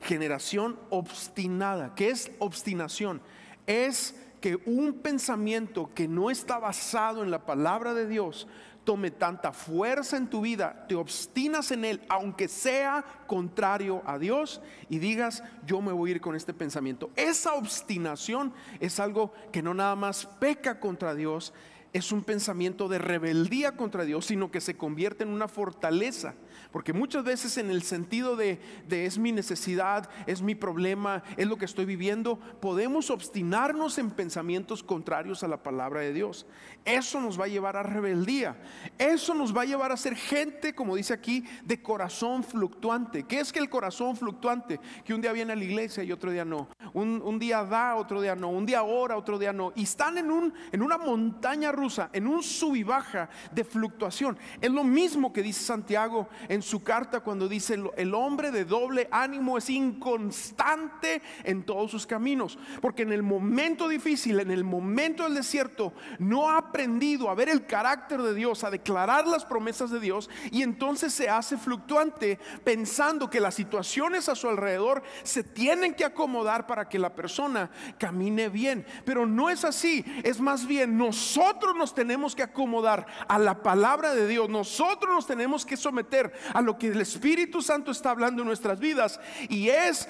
generación 0.01 0.77
obstinada. 0.89 1.95
¿Qué 1.95 2.09
es 2.09 2.31
obstinación? 2.39 3.21
Es 3.65 4.15
que 4.41 4.56
un 4.65 4.94
pensamiento 4.94 5.89
que 5.94 6.08
no 6.08 6.29
está 6.29 6.60
basado 6.60 7.24
en 7.24 7.32
la 7.32 7.46
palabra 7.46 7.94
de 7.94 8.08
Dios 8.08 8.48
tome 8.88 9.12
tanta 9.12 9.51
fuerza 9.51 10.15
en 10.15 10.29
tu 10.29 10.39
vida, 10.39 10.86
te 10.88 10.96
obstinas 10.96 11.72
en 11.72 11.84
él, 11.84 12.01
aunque 12.08 12.48
sea 12.48 13.03
contrario 13.27 14.01
a 14.06 14.17
Dios, 14.17 14.62
y 14.88 15.00
digas, 15.00 15.44
yo 15.65 15.82
me 15.82 15.91
voy 15.91 16.12
a 16.12 16.15
ir 16.15 16.22
con 16.22 16.38
este 16.38 16.53
pensamiento. 16.53 17.10
Esa 17.17 17.56
obstinación 17.56 18.53
es 18.79 19.01
algo 19.01 19.34
que 19.51 19.62
no 19.62 19.74
nada 19.74 19.98
más 19.98 20.25
peca 20.39 20.79
contra 20.79 21.15
Dios, 21.15 21.53
es 21.91 22.13
un 22.13 22.24
pensamiento 22.24 22.88
de 22.88 23.00
rebeldía 23.00 23.75
contra 23.75 24.06
Dios, 24.06 24.25
sino 24.25 24.51
que 24.51 24.62
se 24.62 24.77
convierte 24.77 25.24
en 25.24 25.32
una 25.32 25.50
fortaleza 25.50 26.36
porque 26.71 26.93
muchas 26.93 27.23
veces 27.23 27.57
en 27.57 27.69
el 27.69 27.83
sentido 27.83 28.35
de, 28.35 28.59
es 28.89 29.17
mi 29.17 29.31
necesidad, 29.31 30.09
es 30.25 30.41
mi 30.41 30.55
problema, 30.55 31.23
es 31.37 31.47
lo 31.47 31.57
que 31.57 31.65
estoy 31.65 31.85
viviendo, 31.85 32.37
podemos 32.61 33.09
obstinarnos 33.09 33.97
en 33.97 34.11
pensamientos 34.11 34.83
contrarios 34.83 35.43
a 35.43 35.47
la 35.47 35.63
palabra 35.63 36.01
de 36.01 36.13
Dios. 36.13 36.45
Eso 36.85 37.19
nos 37.19 37.39
va 37.39 37.45
a 37.45 37.49
llevar 37.49 37.75
a 37.77 37.83
rebeldía. 37.83 38.57
Eso 38.97 39.33
nos 39.33 39.55
va 39.55 39.63
a 39.63 39.65
llevar 39.65 39.91
a 39.91 39.97
ser 39.97 40.15
gente, 40.15 40.73
como 40.73 40.95
dice 40.95 41.13
aquí, 41.13 41.43
de 41.63 41.81
corazón 41.81 42.43
fluctuante. 42.43 43.23
¿Qué 43.23 43.39
es 43.39 43.51
que 43.51 43.59
el 43.59 43.69
corazón 43.69 44.15
fluctuante? 44.15 44.79
Que 45.03 45.13
un 45.13 45.21
día 45.21 45.33
viene 45.33 45.53
a 45.53 45.55
la 45.55 45.63
iglesia 45.63 46.03
y 46.03 46.11
otro 46.11 46.31
día 46.31 46.45
no. 46.45 46.69
Un, 46.93 47.39
día 47.39 47.63
da, 47.63 47.95
otro 47.95 48.21
día 48.21 48.35
no. 48.35 48.49
Un 48.49 48.65
día 48.65 48.83
ora, 48.83 49.17
otro 49.17 49.37
día 49.37 49.51
no. 49.51 49.73
Y 49.75 49.83
están 49.83 50.17
en, 50.17 50.31
un, 50.31 50.53
en 50.71 50.81
una 50.81 50.97
montaña 50.97 51.71
rusa, 51.71 52.09
en 52.13 52.27
un 52.27 52.41
sub 52.41 52.75
y 52.75 52.83
baja 52.83 53.29
de 53.51 53.63
fluctuación. 53.63 54.37
Es 54.61 54.71
lo 54.71 54.83
mismo 54.83 55.33
que 55.33 55.43
dice 55.43 55.63
Santiago 55.63 56.29
en 56.50 56.62
su 56.62 56.84
carta 56.84 57.20
cuando 57.22 57.48
dice 57.48 57.80
el 57.96 58.13
hombre 58.13 58.51
de 58.51 58.66
doble 58.66 59.08
ánimo 59.12 59.58
es 59.58 59.70
inconstante 59.70 61.22
en 61.44 61.63
todos 61.63 61.92
sus 61.92 62.08
caminos, 62.08 62.58
porque 62.82 63.04
en 63.04 63.12
el 63.12 63.24
momento 63.24 63.88
difícil, 63.88 64.39
en 64.39 64.51
el 64.51 64.63
momento 64.63 65.24
del 65.24 65.36
desierto, 65.36 65.94
no 66.20 66.50
ha 66.50 66.58
aprendido 66.58 67.30
a 67.30 67.36
ver 67.36 67.50
el 67.50 67.66
carácter 67.66 68.22
de 68.22 68.34
Dios, 68.34 68.63
a 68.63 68.72
declarar 68.72 69.27
las 69.27 69.46
promesas 69.46 69.92
de 69.92 70.00
Dios 70.00 70.30
y 70.51 70.62
entonces 70.63 71.13
se 71.13 71.30
hace 71.30 71.58
fluctuante 71.58 72.39
pensando 72.63 73.30
que 73.30 73.39
las 73.39 73.56
situaciones 73.56 74.30
a 74.30 74.36
su 74.36 74.48
alrededor 74.50 75.04
se 75.24 75.44
tienen 75.44 75.94
que 75.94 76.06
acomodar 76.06 76.68
para 76.68 76.89
que 76.89 77.00
la 77.00 77.16
persona 77.16 77.70
camine 77.98 78.50
bien, 78.50 78.86
pero 79.06 79.25
no 79.25 79.50
es 79.50 79.63
así, 79.63 80.06
es 80.24 80.39
más 80.39 80.66
bien 80.66 80.98
nosotros 80.98 81.75
nos 81.75 81.94
tenemos 81.94 82.36
que 82.36 82.44
acomodar 82.44 83.06
a 83.27 83.38
la 83.39 83.62
palabra 83.63 84.13
de 84.13 84.27
Dios, 84.27 84.50
nosotros 84.50 85.13
nos 85.13 85.27
tenemos 85.27 85.66
que 85.66 85.77
someter 85.77 86.34
a 86.53 86.62
lo 86.62 86.77
que 86.77 86.88
el 86.88 87.01
Espíritu 87.01 87.62
Santo 87.62 87.91
está 87.91 88.12
hablando 88.12 88.41
en 88.41 88.48
nuestras 88.48 88.79
vidas. 88.79 89.20
Y 89.50 89.70
es, 89.70 90.08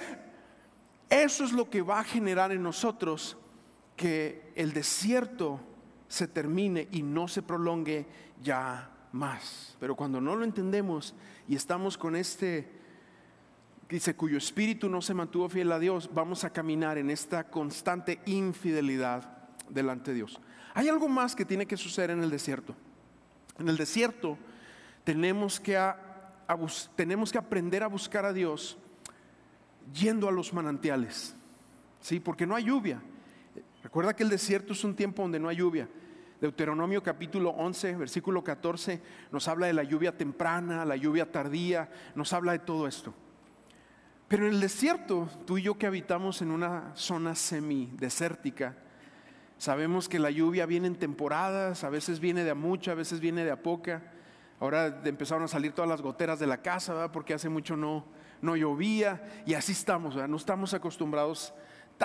eso 1.08 1.44
es 1.44 1.52
lo 1.52 1.68
que 1.70 1.82
va 1.82 2.00
a 2.00 2.04
generar 2.04 2.52
en 2.52 2.62
nosotros 2.62 3.36
que 3.96 4.52
el 4.54 4.72
desierto 4.72 5.60
se 6.08 6.28
termine 6.28 6.88
y 6.90 7.02
no 7.02 7.28
se 7.28 7.42
prolongue 7.42 8.06
ya 8.42 8.90
más. 9.12 9.76
Pero 9.80 9.94
cuando 9.96 10.20
no 10.20 10.36
lo 10.36 10.44
entendemos 10.44 11.14
y 11.46 11.56
estamos 11.56 11.98
con 11.98 12.16
este, 12.16 12.70
dice, 13.88 14.14
cuyo 14.14 14.38
espíritu 14.38 14.88
no 14.88 15.02
se 15.02 15.14
mantuvo 15.14 15.48
fiel 15.48 15.72
a 15.72 15.78
Dios, 15.78 16.10
vamos 16.12 16.44
a 16.44 16.50
caminar 16.50 16.98
en 16.98 17.10
esta 17.10 17.44
constante 17.44 18.20
infidelidad 18.26 19.48
delante 19.68 20.10
de 20.10 20.18
Dios. 20.18 20.40
Hay 20.74 20.88
algo 20.88 21.08
más 21.08 21.34
que 21.34 21.44
tiene 21.44 21.66
que 21.66 21.76
suceder 21.76 22.10
en 22.10 22.22
el 22.22 22.30
desierto. 22.30 22.74
En 23.58 23.68
el 23.68 23.76
desierto 23.76 24.38
tenemos 25.04 25.58
que 25.58 25.76
tenemos 26.94 27.30
que 27.30 27.38
aprender 27.38 27.82
a 27.82 27.88
buscar 27.88 28.24
a 28.24 28.32
Dios 28.32 28.78
yendo 29.92 30.28
a 30.28 30.32
los 30.32 30.52
manantiales, 30.52 31.34
¿sí? 32.00 32.20
Porque 32.20 32.46
no 32.46 32.54
hay 32.54 32.64
lluvia. 32.64 33.00
Recuerda 33.82 34.14
que 34.14 34.22
el 34.22 34.30
desierto 34.30 34.72
es 34.72 34.84
un 34.84 34.94
tiempo 34.94 35.22
donde 35.22 35.38
no 35.38 35.48
hay 35.48 35.56
lluvia. 35.56 35.88
Deuteronomio 36.40 37.02
capítulo 37.02 37.50
11, 37.50 37.96
versículo 37.96 38.44
14, 38.44 39.00
nos 39.32 39.48
habla 39.48 39.66
de 39.66 39.72
la 39.72 39.82
lluvia 39.82 40.16
temprana, 40.16 40.84
la 40.84 40.96
lluvia 40.96 41.30
tardía, 41.30 41.90
nos 42.14 42.32
habla 42.32 42.52
de 42.52 42.60
todo 42.60 42.86
esto. 42.86 43.12
Pero 44.28 44.46
en 44.46 44.54
el 44.54 44.60
desierto, 44.60 45.28
tú 45.46 45.58
y 45.58 45.62
yo 45.62 45.78
que 45.78 45.86
habitamos 45.86 46.40
en 46.42 46.50
una 46.50 46.94
zona 46.94 47.34
semi-desértica, 47.34 48.76
sabemos 49.56 50.08
que 50.08 50.18
la 50.18 50.30
lluvia 50.30 50.66
viene 50.66 50.86
en 50.86 50.96
temporadas, 50.96 51.82
a 51.82 51.90
veces 51.90 52.20
viene 52.20 52.44
de 52.44 52.50
a 52.50 52.54
mucha, 52.54 52.92
a 52.92 52.94
veces 52.94 53.20
viene 53.20 53.44
de 53.44 53.50
a 53.50 53.62
poca. 53.62 54.12
Ahora 54.60 55.00
empezaron 55.04 55.44
a 55.44 55.48
salir 55.48 55.72
todas 55.72 55.88
las 55.88 56.02
goteras 56.02 56.38
de 56.38 56.46
la 56.46 56.60
casa, 56.60 57.12
porque 57.12 57.34
hace 57.34 57.48
mucho 57.48 57.76
no, 57.76 58.04
no 58.42 58.56
llovía 58.56 59.42
y 59.46 59.54
así 59.54 59.72
estamos, 59.72 60.16
no 60.16 60.36
estamos 60.36 60.74
acostumbrados 60.74 61.54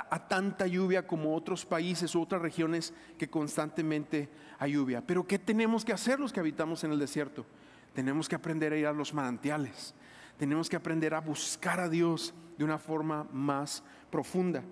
a 0.10 0.28
tanta 0.28 0.68
lluvia 0.68 1.06
como 1.06 1.36
otros 1.36 1.66
países 1.66 2.16
u 2.16 2.22
otras 2.22 2.42
regiones 2.42 2.94
que 3.18 3.30
constantemente 3.30 4.30
hay 4.60 4.74
lluvia. 4.74 5.02
Pero 5.06 5.26
¿qué 5.26 5.40
tenemos 5.40 5.86
que 5.86 5.94
hacer 5.94 6.20
los 6.20 6.34
que 6.34 6.40
habitamos 6.40 6.84
en 6.84 6.92
el 6.92 7.00
desierto? 7.00 7.46
Tenemos 7.94 8.28
que 8.28 8.36
aprender 8.36 8.74
a 8.74 8.78
ir 8.78 8.88
a 8.88 8.94
los 8.94 9.14
manantiales, 9.14 9.94
tenemos 10.38 10.70
que 10.70 10.76
aprender 10.76 11.14
a 11.14 11.22
buscar 11.22 11.80
a 11.80 11.90
Dios 11.90 12.34
de 12.58 12.64
una 12.64 12.78
forma 12.78 13.28
más 13.32 13.84
profunda. 14.10 14.64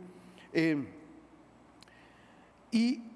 Eh, 0.54 0.88
y 2.72 3.11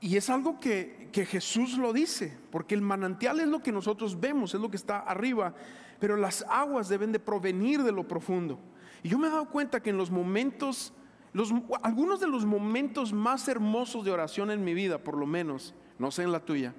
y 0.00 0.16
es 0.16 0.28
algo 0.30 0.60
que, 0.60 1.10
Jesús 1.12 1.78
lo 1.78 1.94
dice, 1.94 2.36
porque 2.50 2.74
el 2.74 2.82
manantial 2.82 3.40
es 3.40 3.48
lo 3.48 3.62
que 3.62 3.72
nosotros 3.72 4.20
vemos, 4.20 4.54
es 4.54 4.60
lo 4.60 4.70
que 4.70 4.76
está 4.76 4.98
arriba, 4.98 5.54
pero 5.98 6.14
las 6.16 6.44
aguas 6.50 6.90
deben 6.90 7.10
de 7.10 7.18
provenir 7.18 7.82
de 7.82 7.92
lo 7.92 8.06
profundo. 8.06 8.58
Y 9.02 9.08
yo 9.08 9.18
me 9.18 9.28
he 9.28 9.30
dado 9.30 9.48
cuenta 9.48 9.82
que 9.82 9.88
en 9.88 9.96
los 9.96 10.10
momentos, 10.10 10.92
los, 11.32 11.54
algunos 11.82 12.20
de 12.20 12.26
los 12.26 12.44
momentos 12.44 13.14
más 13.14 13.48
hermosos 13.48 14.04
de 14.04 14.10
oración 14.10 14.50
en 14.50 14.62
mi 14.62 14.74
vida, 14.74 14.98
por 14.98 15.16
lo 15.16 15.26
menos, 15.26 15.74
no 15.98 16.10
sé 16.10 16.24
en 16.24 16.32
la 16.32 16.40
tuya, 16.40 16.74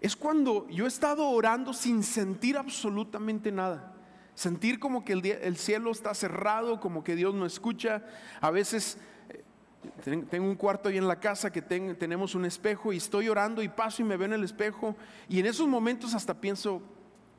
es 0.00 0.16
cuando 0.16 0.66
yo 0.68 0.86
he 0.86 0.88
estado 0.88 1.28
orando 1.28 1.72
sin 1.72 2.02
sentir 2.02 2.56
absolutamente 2.56 3.52
nada. 3.52 3.94
Sentir 4.34 4.80
como 4.80 5.04
que 5.04 5.12
el, 5.12 5.24
el 5.24 5.56
cielo 5.56 5.90
está 5.90 6.14
cerrado, 6.14 6.80
como 6.80 7.04
que 7.04 7.14
Dios 7.14 7.34
no 7.34 7.44
escucha. 7.44 8.02
A 8.40 8.50
veces 8.50 8.98
tengo 10.02 10.46
un 10.46 10.56
cuarto 10.56 10.88
ahí 10.88 10.98
en 10.98 11.08
la 11.08 11.18
casa 11.18 11.50
que 11.50 11.62
tenemos 11.62 12.34
un 12.34 12.44
espejo 12.44 12.92
y 12.92 12.98
estoy 12.98 13.28
orando 13.28 13.62
y 13.62 13.68
paso 13.68 14.02
y 14.02 14.04
me 14.04 14.16
veo 14.16 14.26
en 14.26 14.34
el 14.34 14.44
espejo 14.44 14.96
y 15.28 15.40
en 15.40 15.46
esos 15.46 15.66
momentos 15.66 16.14
hasta 16.14 16.34
pienso, 16.34 16.82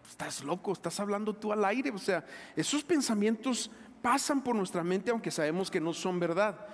estás 0.09 0.43
loco, 0.43 0.73
estás 0.73 0.99
hablando 0.99 1.35
tú 1.35 1.51
al 1.51 1.63
aire. 1.65 1.91
O 1.91 1.97
sea, 1.97 2.25
esos 2.55 2.83
pensamientos 2.83 3.69
pasan 4.01 4.41
por 4.43 4.55
nuestra 4.55 4.83
mente 4.83 5.11
aunque 5.11 5.31
sabemos 5.31 5.69
que 5.69 5.79
no 5.79 5.93
son 5.93 6.19
verdad. 6.19 6.67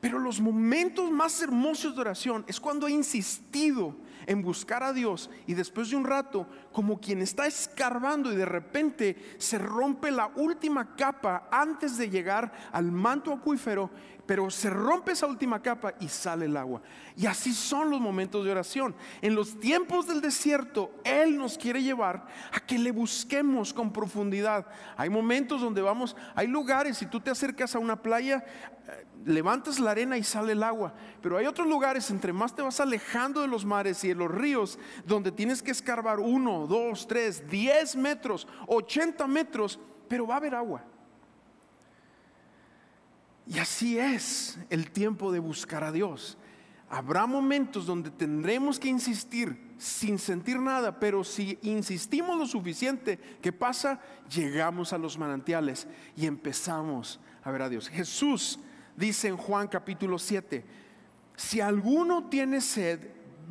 Pero 0.00 0.18
los 0.18 0.40
momentos 0.40 1.12
más 1.12 1.40
hermosos 1.42 1.94
de 1.94 2.00
oración 2.00 2.44
es 2.48 2.58
cuando 2.58 2.88
he 2.88 2.90
insistido 2.90 3.94
en 4.26 4.42
buscar 4.42 4.82
a 4.82 4.92
Dios 4.92 5.30
y 5.46 5.54
después 5.54 5.90
de 5.90 5.96
un 5.96 6.04
rato, 6.04 6.48
como 6.72 7.00
quien 7.00 7.22
está 7.22 7.46
escarbando 7.46 8.32
y 8.32 8.36
de 8.36 8.44
repente 8.44 9.36
se 9.38 9.58
rompe 9.58 10.10
la 10.10 10.26
última 10.34 10.96
capa 10.96 11.48
antes 11.52 11.98
de 11.98 12.10
llegar 12.10 12.52
al 12.72 12.90
manto 12.90 13.32
acuífero 13.32 13.90
pero 14.26 14.50
se 14.50 14.70
rompe 14.70 15.12
esa 15.12 15.26
última 15.26 15.60
capa 15.60 15.94
y 16.00 16.08
sale 16.08 16.46
el 16.46 16.56
agua. 16.56 16.80
Y 17.16 17.26
así 17.26 17.52
son 17.52 17.90
los 17.90 18.00
momentos 18.00 18.44
de 18.44 18.50
oración. 18.50 18.94
En 19.20 19.34
los 19.34 19.58
tiempos 19.58 20.06
del 20.06 20.20
desierto, 20.20 20.92
Él 21.04 21.36
nos 21.36 21.58
quiere 21.58 21.82
llevar 21.82 22.26
a 22.52 22.60
que 22.60 22.78
le 22.78 22.92
busquemos 22.92 23.72
con 23.72 23.92
profundidad. 23.92 24.66
Hay 24.96 25.10
momentos 25.10 25.60
donde 25.60 25.82
vamos, 25.82 26.16
hay 26.34 26.46
lugares, 26.46 26.98
si 26.98 27.06
tú 27.06 27.20
te 27.20 27.30
acercas 27.30 27.74
a 27.74 27.78
una 27.78 28.00
playa, 28.00 28.44
eh, 28.88 29.06
levantas 29.24 29.80
la 29.80 29.90
arena 29.90 30.16
y 30.16 30.22
sale 30.22 30.52
el 30.52 30.62
agua. 30.62 30.94
Pero 31.20 31.36
hay 31.36 31.46
otros 31.46 31.66
lugares, 31.66 32.10
entre 32.10 32.32
más 32.32 32.54
te 32.54 32.62
vas 32.62 32.80
alejando 32.80 33.40
de 33.40 33.48
los 33.48 33.64
mares 33.64 34.02
y 34.04 34.08
de 34.08 34.14
los 34.14 34.30
ríos, 34.30 34.78
donde 35.04 35.32
tienes 35.32 35.62
que 35.62 35.72
escarbar 35.72 36.20
uno, 36.20 36.66
dos, 36.66 37.06
tres, 37.08 37.48
diez 37.48 37.96
metros, 37.96 38.46
ochenta 38.66 39.26
metros, 39.26 39.80
pero 40.08 40.26
va 40.26 40.34
a 40.34 40.38
haber 40.38 40.54
agua. 40.54 40.84
Y 43.52 43.58
así 43.58 43.98
es 43.98 44.58
el 44.70 44.90
tiempo 44.90 45.30
de 45.30 45.38
buscar 45.38 45.84
a 45.84 45.92
Dios. 45.92 46.38
Habrá 46.88 47.26
momentos 47.26 47.84
donde 47.84 48.10
tendremos 48.10 48.78
que 48.78 48.88
insistir 48.88 49.74
sin 49.76 50.18
sentir 50.18 50.58
nada, 50.58 50.98
pero 50.98 51.22
si 51.22 51.58
insistimos 51.62 52.38
lo 52.38 52.46
suficiente, 52.46 53.18
¿qué 53.42 53.52
pasa? 53.52 54.00
Llegamos 54.34 54.92
a 54.92 54.98
los 54.98 55.18
manantiales 55.18 55.86
y 56.16 56.26
empezamos 56.26 57.20
a 57.42 57.50
ver 57.50 57.62
a 57.62 57.68
Dios. 57.68 57.88
Jesús 57.88 58.58
dice 58.96 59.28
en 59.28 59.36
Juan 59.36 59.68
capítulo 59.68 60.18
7, 60.18 60.64
si 61.36 61.60
alguno 61.60 62.28
tiene 62.28 62.60
sed, 62.60 63.00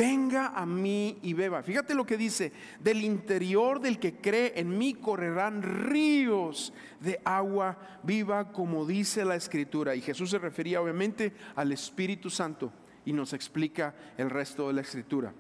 venga 0.02 0.48
a 0.48 0.66
mí 0.66 1.20
y 1.22 1.36
beba. 1.36 1.62
Fíjate 1.62 1.94
lo 1.94 2.08
que 2.08 2.18
dice, 2.18 2.52
del 2.80 3.04
interior 3.04 3.80
del 3.80 4.00
que 4.00 4.16
cree 4.16 4.54
en 4.56 4.76
mí 4.76 4.96
correrán 4.96 5.62
ríos 5.62 6.74
de 7.00 7.22
agua 7.24 7.78
viva, 8.02 8.52
como 8.52 8.88
dice 8.88 9.24
la 9.24 9.36
escritura. 9.36 9.94
Y 9.94 10.02
Jesús 10.02 10.32
se 10.32 10.40
refería 10.40 10.82
obviamente 10.82 11.34
al 11.56 11.72
Espíritu 11.72 12.32
Santo 12.32 12.74
y 13.06 13.14
nos 13.14 13.34
explica 13.34 13.94
el 14.18 14.32
resto 14.32 14.70
de 14.70 14.74
la 14.74 14.82
escritura. 14.82 15.32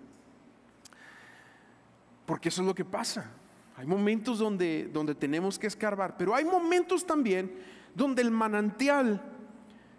Porque 2.27 2.50
eso 2.50 2.62
es 2.62 2.68
lo 2.68 2.75
que 2.75 2.86
pasa. 2.86 3.32
Hay 3.77 3.88
momentos 3.88 4.38
donde, 4.38 4.91
donde 4.94 5.15
tenemos 5.15 5.58
que 5.58 5.65
escarbar, 5.65 6.18
pero 6.18 6.36
hay 6.36 6.46
momentos 6.46 7.03
también 7.03 7.51
donde 7.96 8.22
el 8.22 8.30
manantial 8.30 9.24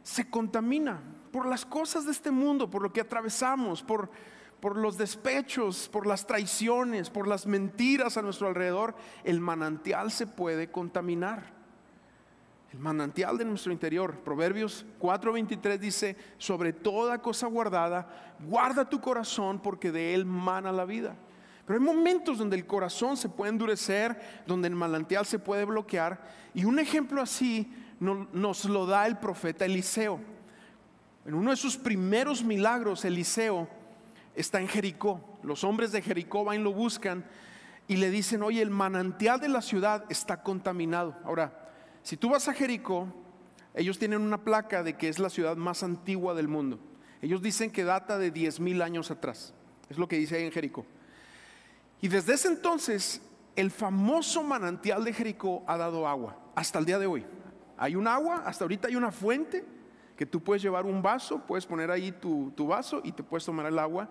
se 0.04 0.30
contamina 0.30 1.00
por 1.32 1.46
las 1.46 1.66
cosas 1.66 2.04
de 2.04 2.12
este 2.12 2.30
mundo, 2.30 2.70
por 2.70 2.82
lo 2.82 2.92
que 2.92 3.00
atravesamos, 3.00 3.82
por 3.82 4.08
por 4.62 4.76
los 4.76 4.96
despechos, 4.96 5.88
por 5.88 6.06
las 6.06 6.24
traiciones, 6.24 7.10
por 7.10 7.26
las 7.26 7.46
mentiras 7.46 8.16
a 8.16 8.22
nuestro 8.22 8.46
alrededor, 8.46 8.94
el 9.24 9.40
manantial 9.40 10.12
se 10.12 10.24
puede 10.24 10.70
contaminar. 10.70 11.52
El 12.72 12.78
manantial 12.78 13.36
de 13.36 13.44
nuestro 13.44 13.72
interior. 13.72 14.20
Proverbios 14.20 14.86
4:23 15.00 15.78
dice, 15.78 16.16
sobre 16.38 16.72
toda 16.72 17.20
cosa 17.20 17.48
guardada, 17.48 18.36
guarda 18.38 18.88
tu 18.88 19.00
corazón 19.00 19.58
porque 19.58 19.90
de 19.90 20.14
él 20.14 20.24
mana 20.24 20.70
la 20.70 20.84
vida. 20.84 21.16
Pero 21.66 21.80
hay 21.80 21.84
momentos 21.84 22.38
donde 22.38 22.54
el 22.54 22.64
corazón 22.64 23.16
se 23.16 23.28
puede 23.28 23.50
endurecer, 23.50 24.44
donde 24.46 24.68
el 24.68 24.76
manantial 24.76 25.26
se 25.26 25.40
puede 25.40 25.64
bloquear. 25.64 26.22
Y 26.54 26.66
un 26.66 26.78
ejemplo 26.78 27.20
así 27.20 27.68
nos 27.98 28.64
lo 28.66 28.86
da 28.86 29.08
el 29.08 29.18
profeta 29.18 29.64
Eliseo. 29.64 30.20
En 31.26 31.34
uno 31.34 31.50
de 31.50 31.56
sus 31.56 31.76
primeros 31.76 32.44
milagros, 32.44 33.04
Eliseo 33.04 33.81
está 34.34 34.60
en 34.60 34.68
Jericó. 34.68 35.38
Los 35.42 35.64
hombres 35.64 35.92
de 35.92 36.02
Jericó 36.02 36.44
van 36.44 36.60
y 36.60 36.62
lo 36.62 36.72
buscan 36.72 37.24
y 37.88 37.96
le 37.96 38.10
dicen, 38.10 38.42
oye, 38.42 38.62
el 38.62 38.70
manantial 38.70 39.40
de 39.40 39.48
la 39.48 39.62
ciudad 39.62 40.04
está 40.08 40.42
contaminado. 40.42 41.16
Ahora, 41.24 41.70
si 42.02 42.16
tú 42.16 42.30
vas 42.30 42.48
a 42.48 42.54
Jericó, 42.54 43.08
ellos 43.74 43.98
tienen 43.98 44.20
una 44.20 44.42
placa 44.42 44.82
de 44.82 44.96
que 44.96 45.08
es 45.08 45.18
la 45.18 45.30
ciudad 45.30 45.56
más 45.56 45.82
antigua 45.82 46.34
del 46.34 46.48
mundo. 46.48 46.78
Ellos 47.20 47.42
dicen 47.42 47.70
que 47.70 47.84
data 47.84 48.18
de 48.18 48.30
10 48.30 48.60
mil 48.60 48.82
años 48.82 49.10
atrás. 49.10 49.54
Es 49.88 49.98
lo 49.98 50.08
que 50.08 50.16
dice 50.16 50.36
ahí 50.36 50.44
en 50.44 50.52
Jericó. 50.52 50.84
Y 52.00 52.08
desde 52.08 52.34
ese 52.34 52.48
entonces, 52.48 53.22
el 53.54 53.70
famoso 53.70 54.42
manantial 54.42 55.04
de 55.04 55.12
Jericó 55.12 55.62
ha 55.66 55.76
dado 55.76 56.08
agua 56.08 56.36
hasta 56.54 56.78
el 56.78 56.84
día 56.84 56.98
de 56.98 57.06
hoy. 57.06 57.24
Hay 57.76 57.96
un 57.96 58.08
agua, 58.08 58.42
hasta 58.46 58.64
ahorita 58.64 58.88
hay 58.88 58.96
una 58.96 59.12
fuente 59.12 59.64
que 60.16 60.26
tú 60.26 60.40
puedes 60.40 60.62
llevar 60.62 60.86
un 60.86 61.02
vaso, 61.02 61.42
puedes 61.46 61.66
poner 61.66 61.90
ahí 61.90 62.12
tu, 62.12 62.52
tu 62.56 62.66
vaso 62.66 63.00
y 63.04 63.12
te 63.12 63.22
puedes 63.22 63.44
tomar 63.44 63.66
el 63.66 63.78
agua 63.78 64.08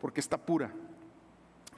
porque 0.00 0.20
está 0.20 0.38
pura. 0.38 0.72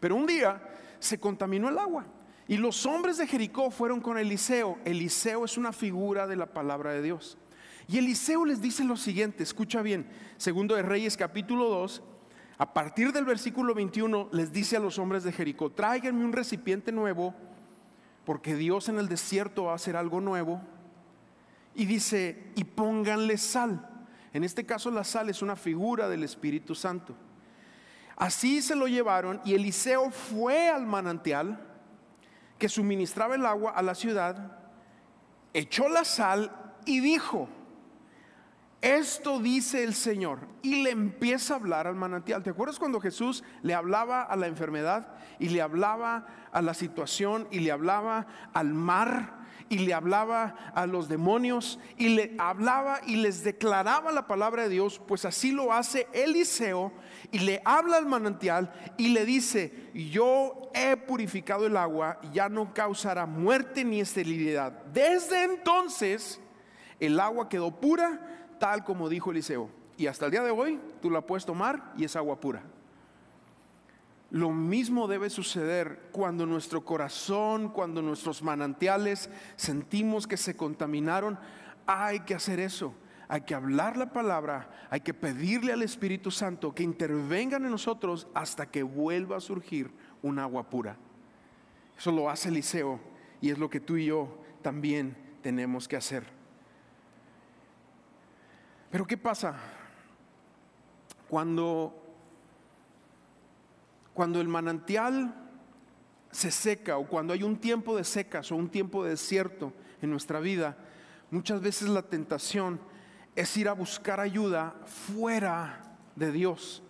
Pero 0.00 0.16
un 0.16 0.26
día 0.26 0.62
se 0.99 1.19
contaminó 1.19 1.69
el 1.69 1.78
agua 1.78 2.07
y 2.47 2.57
los 2.57 2.85
hombres 2.87 3.16
de 3.16 3.26
Jericó 3.26 3.71
fueron 3.71 4.00
con 4.00 4.19
Eliseo. 4.19 4.78
Eliseo 4.85 5.45
es 5.45 5.57
una 5.57 5.73
figura 5.73 6.26
de 6.26 6.37
la 6.37 6.47
palabra 6.47 6.93
de 6.93 7.02
Dios. 7.02 7.38
Y 7.88 7.99
Eliseo 7.99 8.45
les 8.45 8.61
dice 8.61 8.85
lo 8.85 8.97
siguiente, 8.97 9.43
escucha 9.43 9.83
bien, 9.83 10.07
segundo 10.37 10.75
de 10.75 10.83
Reyes 10.83 11.16
capítulo 11.16 11.69
2, 11.69 12.02
a 12.57 12.73
partir 12.73 13.12
del 13.12 13.25
versículo 13.25 13.75
21 13.75 14.28
les 14.33 14.52
dice 14.52 14.76
a 14.76 14.81
los 14.81 14.99
hombres 14.99 15.25
de 15.25 15.33
Jericó, 15.33 15.71
tráiganme 15.71 16.25
un 16.25 16.33
recipiente 16.33 16.93
nuevo, 16.93 17.35
porque 18.25 18.54
Dios 18.54 18.88
en 18.88 18.99
el 18.99 19.09
desierto 19.09 19.64
va 19.64 19.73
a 19.73 19.76
hacer 19.76 19.97
algo 19.97 20.21
nuevo. 20.21 20.62
Y 21.75 21.87
dice, 21.87 22.52
y 22.54 22.64
pónganle 22.64 23.37
sal. 23.37 23.90
En 24.33 24.45
este 24.45 24.66
caso 24.66 24.90
la 24.90 25.04
sal 25.04 25.31
es 25.31 25.43
una 25.43 25.57
figura 25.57 26.09
del 26.09 26.25
Espíritu 26.25 26.75
Santo. 26.75 27.14
Así 28.16 28.62
se 28.62 28.76
lo 28.76 28.87
llevaron 28.87 29.40
y 29.45 29.54
Eliseo 29.54 30.11
fue 30.11 30.69
al 30.69 30.87
manantial 30.87 31.61
que 32.59 32.69
suministraba 32.69 33.35
el 33.35 33.45
agua 33.45 33.73
a 33.73 33.83
la 33.83 33.95
ciudad, 33.95 34.59
echó 35.52 35.88
la 35.88 36.04
sal 36.04 36.75
y 36.87 37.00
dijo, 37.00 37.49
esto 38.85 39.38
dice 39.38 39.83
el 39.83 39.95
Señor. 39.95 40.40
Y 40.61 40.83
le 40.83 40.90
empieza 40.90 41.54
a 41.54 41.57
hablar 41.57 41.87
al 41.87 41.95
manantial. 41.95 42.43
¿Te 42.43 42.50
acuerdas 42.50 42.78
cuando 42.78 43.00
Jesús 43.00 43.43
le 43.62 43.73
hablaba 43.73 44.23
a 44.23 44.37
la 44.37 44.47
enfermedad 44.47 45.09
y 45.38 45.49
le 45.49 45.62
hablaba 45.62 46.26
a 46.52 46.61
la 46.61 46.75
situación 46.75 47.49
y 47.50 47.61
le 47.61 47.73
hablaba 47.73 48.26
al 48.52 48.75
mar? 48.75 49.44
Y 49.75 49.78
le 49.78 49.93
hablaba 49.93 50.54
a 50.73 50.87
los 50.87 51.09
demonios 51.09 51.81
y 51.97 52.11
le 52.11 52.37
hablaba 52.38 53.00
y 53.09 53.16
les 53.16 53.43
declaraba 53.43 54.12
la 54.12 54.28
palabra 54.28 54.62
de 54.62 54.69
Dios, 54.69 55.00
pues 55.04 55.25
así 55.25 55.50
lo 55.50 55.73
hace 55.73 56.07
Eliseo 56.12 56.93
y 57.33 57.40
le 57.40 57.61
habla 57.64 57.97
al 57.97 58.07
manantial 58.07 58.73
y 58.97 59.09
le 59.09 59.25
dice, 59.26 59.90
yo 59.93 60.71
he 60.75 60.97
purificado 60.97 61.66
el 61.66 61.76
agua, 61.76 62.21
ya 62.33 62.49
no 62.49 62.73
causará 62.73 63.26
muerte 63.26 63.83
ni 63.83 64.00
esterilidad. 64.00 64.71
Desde 64.93 65.43
entonces 65.43 66.40
el 67.00 67.19
agua 67.19 67.49
quedó 67.49 67.73
pura 67.73 68.54
tal 68.60 68.84
como 68.84 69.08
dijo 69.08 69.32
Eliseo. 69.32 69.69
Y 69.97 70.06
hasta 70.06 70.26
el 70.26 70.30
día 70.30 70.45
de 70.45 70.52
hoy 70.52 70.80
tú 71.02 71.10
la 71.10 71.21
puedes 71.21 71.45
tomar 71.45 71.93
y 71.97 72.04
es 72.04 72.15
agua 72.15 72.39
pura. 72.39 72.63
Lo 74.34 74.50
mismo 74.50 75.06
debe 75.06 75.30
suceder 75.30 76.08
cuando 76.10 76.44
nuestro 76.44 76.84
corazón, 76.84 77.68
cuando 77.68 78.02
nuestros 78.02 78.42
manantiales 78.42 79.30
sentimos 79.54 80.26
que 80.26 80.36
se 80.36 80.56
contaminaron. 80.56 81.38
Hay 81.86 82.18
que 82.25 82.34
hacer 82.34 82.58
eso. 82.58 82.97
Hay 83.28 83.42
que 83.42 83.54
hablar 83.54 83.97
la 83.97 84.12
palabra, 84.12 84.88
hay 84.90 85.02
que 85.02 85.14
pedirle 85.14 85.73
al 85.73 85.82
Espíritu 85.82 86.32
Santo 86.32 86.75
que 86.75 86.82
intervenga 86.82 87.58
en 87.58 87.70
nosotros 87.70 88.26
hasta 88.34 88.66
que 88.66 88.82
vuelva 88.82 89.36
a 89.36 89.40
surgir 89.40 89.92
un 90.20 90.40
agua 90.40 90.68
pura. 90.68 90.97
Eso 91.97 92.10
lo 92.10 92.28
hace 92.28 92.49
Eliseo 92.49 92.99
y 93.40 93.50
es 93.50 93.58
lo 93.58 93.70
que 93.70 93.78
tú 93.78 93.97
y 93.97 94.06
yo 94.06 94.42
también 94.62 95.16
tenemos 95.42 95.86
que 95.86 95.97
hacer. 95.97 96.25
Pero 98.90 99.06
¿qué 99.06 99.16
pasa 99.16 99.54
cuando, 101.28 102.03
cuando 104.15 104.41
el 104.41 104.49
manantial 104.49 105.35
se 106.31 106.50
seca 106.50 106.97
o 106.97 107.07
cuando 107.07 107.33
hay 107.33 107.43
un 107.43 107.59
tiempo 107.59 107.97
de 107.97 108.05
secas 108.05 108.50
o 108.50 108.57
un 108.57 108.69
tiempo 108.69 109.05
de 109.05 109.11
desierto 109.11 109.73
en 110.00 110.11
nuestra 110.11 110.41
vida? 110.41 110.79
Muchas 111.31 111.61
veces 111.61 111.89
la 111.89 112.03
tentación 112.03 112.81
es 113.35 113.57
ir 113.57 113.69
a 113.69 113.73
buscar 113.73 114.21
ayuda 114.21 114.75
fuera 114.87 115.97
de 116.15 116.31
Dios, 116.31 116.83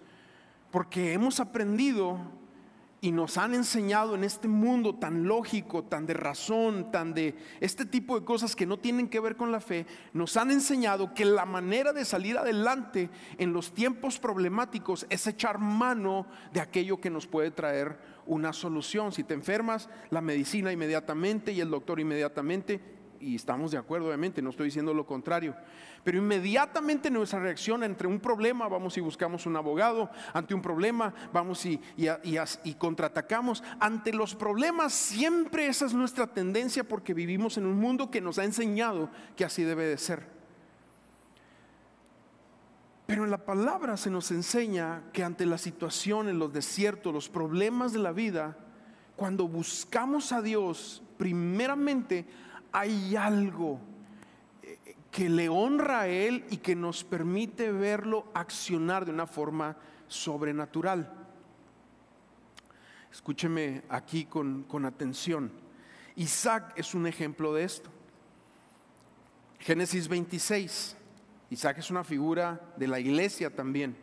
porque 0.70 1.12
hemos 1.12 1.40
aprendido 1.40 2.18
y 3.04 3.12
nos 3.12 3.36
han 3.36 3.52
enseñado 3.52 4.14
en 4.14 4.24
este 4.24 4.48
mundo 4.48 4.94
tan 4.94 5.24
lógico, 5.24 5.84
tan 5.84 6.06
de 6.06 6.14
razón, 6.14 6.90
tan 6.90 7.12
de 7.12 7.34
este 7.60 7.84
tipo 7.84 8.18
de 8.18 8.24
cosas 8.24 8.56
que 8.56 8.64
no 8.64 8.78
tienen 8.78 9.08
que 9.08 9.20
ver 9.20 9.36
con 9.36 9.52
la 9.52 9.60
fe, 9.60 9.84
nos 10.14 10.38
han 10.38 10.50
enseñado 10.50 11.12
que 11.12 11.26
la 11.26 11.44
manera 11.44 11.92
de 11.92 12.06
salir 12.06 12.38
adelante 12.38 13.10
en 13.36 13.52
los 13.52 13.74
tiempos 13.74 14.18
problemáticos 14.18 15.04
es 15.10 15.26
echar 15.26 15.58
mano 15.58 16.26
de 16.54 16.62
aquello 16.62 16.98
que 16.98 17.10
nos 17.10 17.26
puede 17.26 17.50
traer 17.50 17.98
una 18.24 18.54
solución. 18.54 19.12
Si 19.12 19.22
te 19.22 19.34
enfermas, 19.34 19.90
la 20.08 20.22
medicina 20.22 20.72
inmediatamente 20.72 21.52
y 21.52 21.60
el 21.60 21.68
doctor 21.68 22.00
inmediatamente 22.00 22.80
y 23.24 23.34
estamos 23.36 23.70
de 23.70 23.78
acuerdo, 23.78 24.08
obviamente, 24.08 24.42
no 24.42 24.50
estoy 24.50 24.66
diciendo 24.66 24.92
lo 24.92 25.06
contrario. 25.06 25.56
Pero 26.02 26.18
inmediatamente 26.18 27.10
nuestra 27.10 27.40
reacción 27.40 27.82
entre 27.82 28.06
un 28.06 28.20
problema, 28.20 28.68
vamos 28.68 28.96
y 28.98 29.00
buscamos 29.00 29.46
un 29.46 29.56
abogado, 29.56 30.10
ante 30.34 30.54
un 30.54 30.60
problema, 30.60 31.14
vamos 31.32 31.64
y, 31.64 31.80
y, 31.96 32.74
contraatacamos. 32.74 33.64
Ante 33.80 34.12
los 34.12 34.34
problemas, 34.34 34.92
siempre 34.92 35.66
esa 35.66 35.86
es 35.86 35.94
nuestra 35.94 36.26
tendencia 36.26 36.84
porque 36.84 37.14
vivimos 37.14 37.56
en 37.56 37.66
un 37.66 37.78
mundo 37.78 38.10
que 38.10 38.20
nos 38.20 38.38
ha 38.38 38.44
enseñado 38.44 39.08
que 39.36 39.44
así 39.44 39.62
debe 39.62 39.86
de 39.86 39.96
ser. 39.96 40.34
Pero 43.06 43.24
en 43.24 43.30
la 43.30 43.44
palabra 43.44 43.96
se 43.96 44.10
nos 44.10 44.30
enseña 44.30 45.02
que 45.12 45.24
ante 45.24 45.46
las 45.46 45.62
situaciones, 45.62 46.34
los 46.34 46.52
desiertos, 46.52 47.12
los 47.12 47.28
problemas 47.28 47.92
de 47.92 47.98
la 47.98 48.12
vida, 48.12 48.58
cuando 49.16 49.46
buscamos 49.46 50.32
a 50.32 50.42
Dios, 50.42 51.02
primeramente 51.16 52.26
hay 52.74 53.14
algo 53.14 53.80
eh, 54.60 54.96
que 55.12 55.28
le 55.28 55.48
honra 55.48 56.00
a 56.00 56.08
Él 56.08 56.44
y 56.50 56.56
que 56.56 56.74
nos 56.74 57.04
permite 57.04 57.70
verlo 57.70 58.26
accionar 58.34 59.04
de 59.04 59.12
una 59.12 59.28
forma 59.28 59.76
sobrenatural. 60.08 61.08
Escúcheme 63.12 63.84
aquí 63.88 64.24
con, 64.24 64.64
con 64.64 64.84
atención. 64.84 65.52
Isaac 66.16 66.72
es 66.74 66.94
un 66.96 67.06
ejemplo 67.06 67.54
de 67.54 67.62
esto. 67.62 67.90
Génesis 69.60 70.08
26. 70.08 70.96
Isaac 71.50 71.78
es 71.78 71.92
una 71.92 72.02
figura 72.02 72.74
de 72.76 72.88
la 72.88 72.98
iglesia 72.98 73.54
también, 73.54 73.96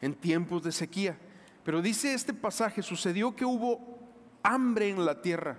en 0.00 0.14
tiempos 0.14 0.62
de 0.62 0.72
sequía. 0.72 1.18
Pero 1.64 1.82
dice 1.82 2.14
este 2.14 2.32
pasaje, 2.32 2.80
sucedió 2.80 3.36
que 3.36 3.44
hubo 3.44 3.98
hambre 4.42 4.88
en 4.88 5.04
la 5.04 5.20
tierra 5.20 5.58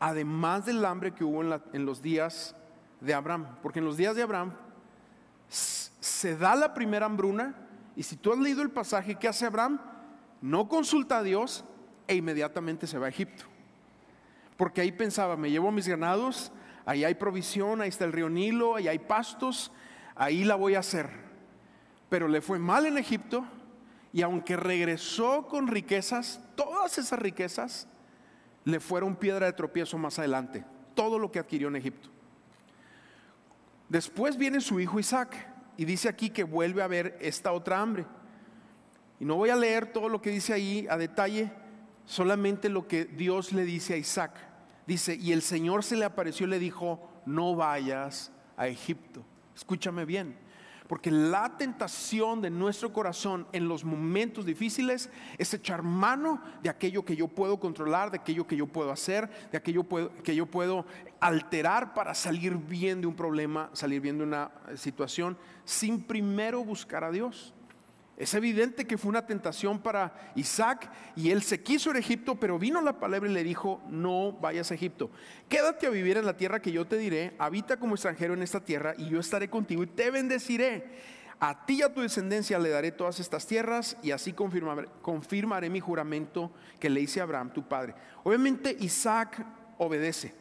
además 0.00 0.64
del 0.64 0.84
hambre 0.84 1.12
que 1.12 1.22
hubo 1.22 1.42
en, 1.42 1.86
los 1.86 2.02
días 2.02 2.56
de 3.00 3.14
Abraham. 3.14 3.46
Porque 3.62 3.78
en 3.78 3.84
los 3.84 3.96
días 3.96 4.16
de 4.16 4.22
Abraham 4.22 4.54
se 5.48 6.36
da 6.36 6.56
la 6.56 6.74
primera 6.74 7.06
hambruna 7.06 7.54
y 7.94 8.02
si 8.02 8.16
tú 8.16 8.32
has 8.32 8.38
leído 8.38 8.62
el 8.62 8.70
pasaje, 8.70 9.16
¿qué 9.16 9.28
hace 9.28 9.44
Abraham? 9.44 9.78
No 10.40 10.68
consulta 10.68 11.18
a 11.18 11.22
Dios 11.22 11.64
e 12.08 12.16
inmediatamente 12.16 12.86
se 12.86 12.98
va 12.98 13.06
a 13.06 13.10
Egipto. 13.10 13.44
Porque 14.56 14.80
ahí 14.80 14.90
pensaba, 14.90 15.36
me 15.36 15.50
llevo 15.50 15.70
mis 15.70 15.86
ganados, 15.86 16.50
ahí 16.86 17.04
hay 17.04 17.14
provisión, 17.14 17.80
ahí 17.82 17.88
está 17.90 18.04
el 18.06 18.12
río 18.12 18.30
Nilo, 18.30 18.76
ahí 18.76 18.88
hay 18.88 18.98
pastos, 18.98 19.70
ahí 20.14 20.44
la 20.44 20.54
voy 20.54 20.76
a 20.76 20.80
hacer. 20.80 21.10
Pero 22.08 22.26
le 22.26 22.40
fue 22.40 22.58
mal 22.58 22.86
en 22.86 22.96
Egipto 22.96 23.44
y 24.12 24.22
aunque 24.22 24.56
regresó 24.56 25.46
con 25.46 25.66
riquezas, 25.66 26.40
todas 26.56 26.96
esas 26.96 27.18
riquezas 27.18 27.86
le 28.64 28.80
fueron 28.80 29.16
piedra 29.16 29.46
de 29.46 29.52
tropiezo 29.52 29.98
más 29.98 30.18
adelante, 30.18 30.64
todo 30.94 31.18
lo 31.18 31.30
que 31.30 31.38
adquirió 31.38 31.68
en 31.68 31.76
Egipto. 31.76 32.08
Después 33.88 34.36
viene 34.36 34.60
su 34.60 34.78
hijo 34.78 35.00
Isaac 35.00 35.48
y 35.76 35.84
dice 35.84 36.08
aquí 36.08 36.30
que 36.30 36.44
vuelve 36.44 36.82
a 36.82 36.86
ver 36.86 37.16
esta 37.20 37.52
otra 37.52 37.80
hambre. 37.80 38.06
Y 39.18 39.24
no 39.24 39.36
voy 39.36 39.50
a 39.50 39.56
leer 39.56 39.92
todo 39.92 40.08
lo 40.08 40.22
que 40.22 40.30
dice 40.30 40.52
ahí 40.52 40.86
a 40.88 40.96
detalle, 40.96 41.50
solamente 42.06 42.68
lo 42.68 42.86
que 42.86 43.04
Dios 43.04 43.52
le 43.52 43.64
dice 43.64 43.94
a 43.94 43.96
Isaac. 43.96 44.32
Dice, 44.86 45.14
y 45.14 45.32
el 45.32 45.42
Señor 45.42 45.84
se 45.84 45.96
le 45.96 46.04
apareció 46.04 46.46
y 46.46 46.50
le 46.50 46.58
dijo, 46.58 47.08
no 47.26 47.54
vayas 47.54 48.32
a 48.56 48.68
Egipto. 48.68 49.24
Escúchame 49.54 50.04
bien, 50.04 50.36
porque 50.90 51.12
la 51.12 51.56
tentación 51.56 52.42
de 52.42 52.50
nuestro 52.50 52.92
corazón 52.92 53.46
en 53.52 53.68
los 53.68 53.84
momentos 53.84 54.44
difíciles 54.44 55.08
es 55.38 55.54
echar 55.54 55.84
mano 55.84 56.42
de 56.64 56.68
aquello 56.68 57.04
que 57.04 57.14
yo 57.14 57.28
puedo 57.28 57.60
controlar, 57.60 58.10
de 58.10 58.16
aquello 58.16 58.44
que 58.44 58.56
yo 58.56 58.66
puedo 58.66 58.90
hacer, 58.90 59.30
de 59.52 59.58
aquello 59.58 59.86
que 60.24 60.34
yo 60.34 60.46
puedo 60.46 60.84
alterar 61.20 61.94
para 61.94 62.12
salir 62.12 62.56
bien 62.56 63.00
de 63.00 63.06
un 63.06 63.14
problema, 63.14 63.70
salir 63.72 64.00
bien 64.00 64.18
de 64.18 64.24
una 64.24 64.50
situación, 64.74 65.38
sin 65.64 66.02
primero 66.02 66.64
buscar 66.64 67.04
a 67.04 67.12
Dios. 67.12 67.54
Es 68.20 68.34
evidente 68.34 68.86
que 68.86 68.98
fue 68.98 69.08
una 69.08 69.24
tentación 69.24 69.78
para 69.78 70.12
Isaac 70.34 70.90
y 71.16 71.30
él 71.30 71.42
se 71.42 71.62
quiso 71.62 71.88
ir 71.88 71.96
a 71.96 72.00
Egipto, 72.00 72.38
pero 72.38 72.58
vino 72.58 72.82
la 72.82 73.00
palabra 73.00 73.30
y 73.30 73.32
le 73.32 73.42
dijo, 73.42 73.80
no 73.88 74.32
vayas 74.32 74.70
a 74.70 74.74
Egipto. 74.74 75.10
Quédate 75.48 75.86
a 75.86 75.90
vivir 75.90 76.18
en 76.18 76.26
la 76.26 76.36
tierra 76.36 76.60
que 76.60 76.70
yo 76.70 76.86
te 76.86 76.98
diré, 76.98 77.32
habita 77.38 77.78
como 77.78 77.94
extranjero 77.94 78.34
en 78.34 78.42
esta 78.42 78.60
tierra 78.62 78.92
y 78.98 79.08
yo 79.08 79.20
estaré 79.20 79.48
contigo 79.48 79.82
y 79.84 79.86
te 79.86 80.10
bendeciré. 80.10 80.84
A 81.40 81.64
ti 81.64 81.76
y 81.76 81.82
a 81.82 81.94
tu 81.94 82.02
descendencia 82.02 82.58
le 82.58 82.68
daré 82.68 82.92
todas 82.92 83.20
estas 83.20 83.46
tierras 83.46 83.96
y 84.02 84.10
así 84.10 84.34
confirmaré, 84.34 85.70
mi 85.70 85.80
juramento 85.80 86.52
que 86.78 86.90
le 86.90 87.00
hice 87.00 87.20
a 87.20 87.22
Abraham, 87.22 87.54
tu 87.54 87.66
padre. 87.66 87.94
Obviamente 88.22 88.76
Isaac 88.80 89.46
obedece. 89.78 90.34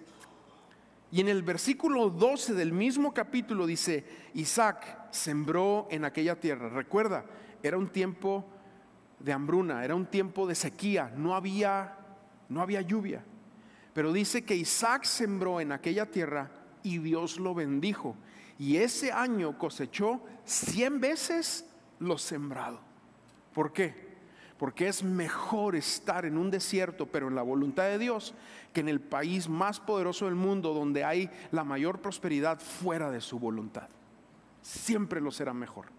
Y 1.14 1.22
en 1.22 1.30
el 1.30 1.44
versículo 1.44 2.10
12 2.10 2.56
del 2.56 2.74
mismo 2.74 3.14
capítulo 3.14 3.66
dice, 3.66 4.04
Isaac 4.34 5.08
sembró 5.12 5.88
en 5.90 6.04
aquella 6.04 6.36
tierra. 6.38 6.68
Recuerda, 6.68 7.24
era 7.64 7.78
un 7.78 7.90
tiempo 7.90 8.46
de 9.20 9.34
hambruna, 9.34 9.84
era 9.84 9.96
un 9.96 10.06
tiempo 10.06 10.48
de 10.48 10.56
sequía, 10.56 11.12
no 11.16 11.36
había, 11.36 11.98
no 12.48 12.62
había 12.62 12.82
lluvia. 12.82 13.24
Pero 13.94 14.14
dice 14.14 14.46
que 14.46 14.56
Isaac 14.56 15.04
sembró 15.04 15.60
en 15.60 15.72
aquella 15.72 16.06
tierra 16.06 16.52
y 16.84 17.00
Dios 17.00 17.40
lo 17.40 17.54
bendijo. 17.54 18.16
Y 18.58 18.78
ese 18.78 19.12
año 19.12 19.58
cosechó 19.58 20.22
cien 20.46 21.00
veces 21.00 21.66
lo 22.00 22.18
sembrado. 22.18 22.80
¿Por 23.54 23.74
qué? 23.74 24.10
Porque 24.58 24.88
es 24.88 25.04
mejor 25.04 25.76
estar 25.76 26.26
en 26.26 26.38
un 26.38 26.52
desierto, 26.52 27.06
pero 27.06 27.30
en 27.30 27.36
la 27.36 27.42
voluntad 27.42 27.84
de 27.84 27.98
Dios, 27.98 28.36
que 28.74 28.82
en 28.82 28.90
el 28.90 29.00
país 29.00 29.48
más 29.48 29.80
poderoso 29.80 30.26
del 30.26 30.36
mundo, 30.36 30.74
donde 30.74 31.04
hay 31.06 31.30
la 31.52 31.64
mayor 31.64 32.02
prosperidad 32.02 32.60
fuera 32.60 33.10
de 33.10 33.22
su 33.22 33.40
voluntad. 33.40 33.88
Siempre 34.62 35.22
lo 35.22 35.32
será 35.32 35.54
mejor. 35.54 35.99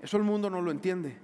Eso 0.00 0.16
el 0.16 0.22
mundo 0.22 0.50
no 0.50 0.60
lo 0.62 0.70
entiende. 0.70 1.16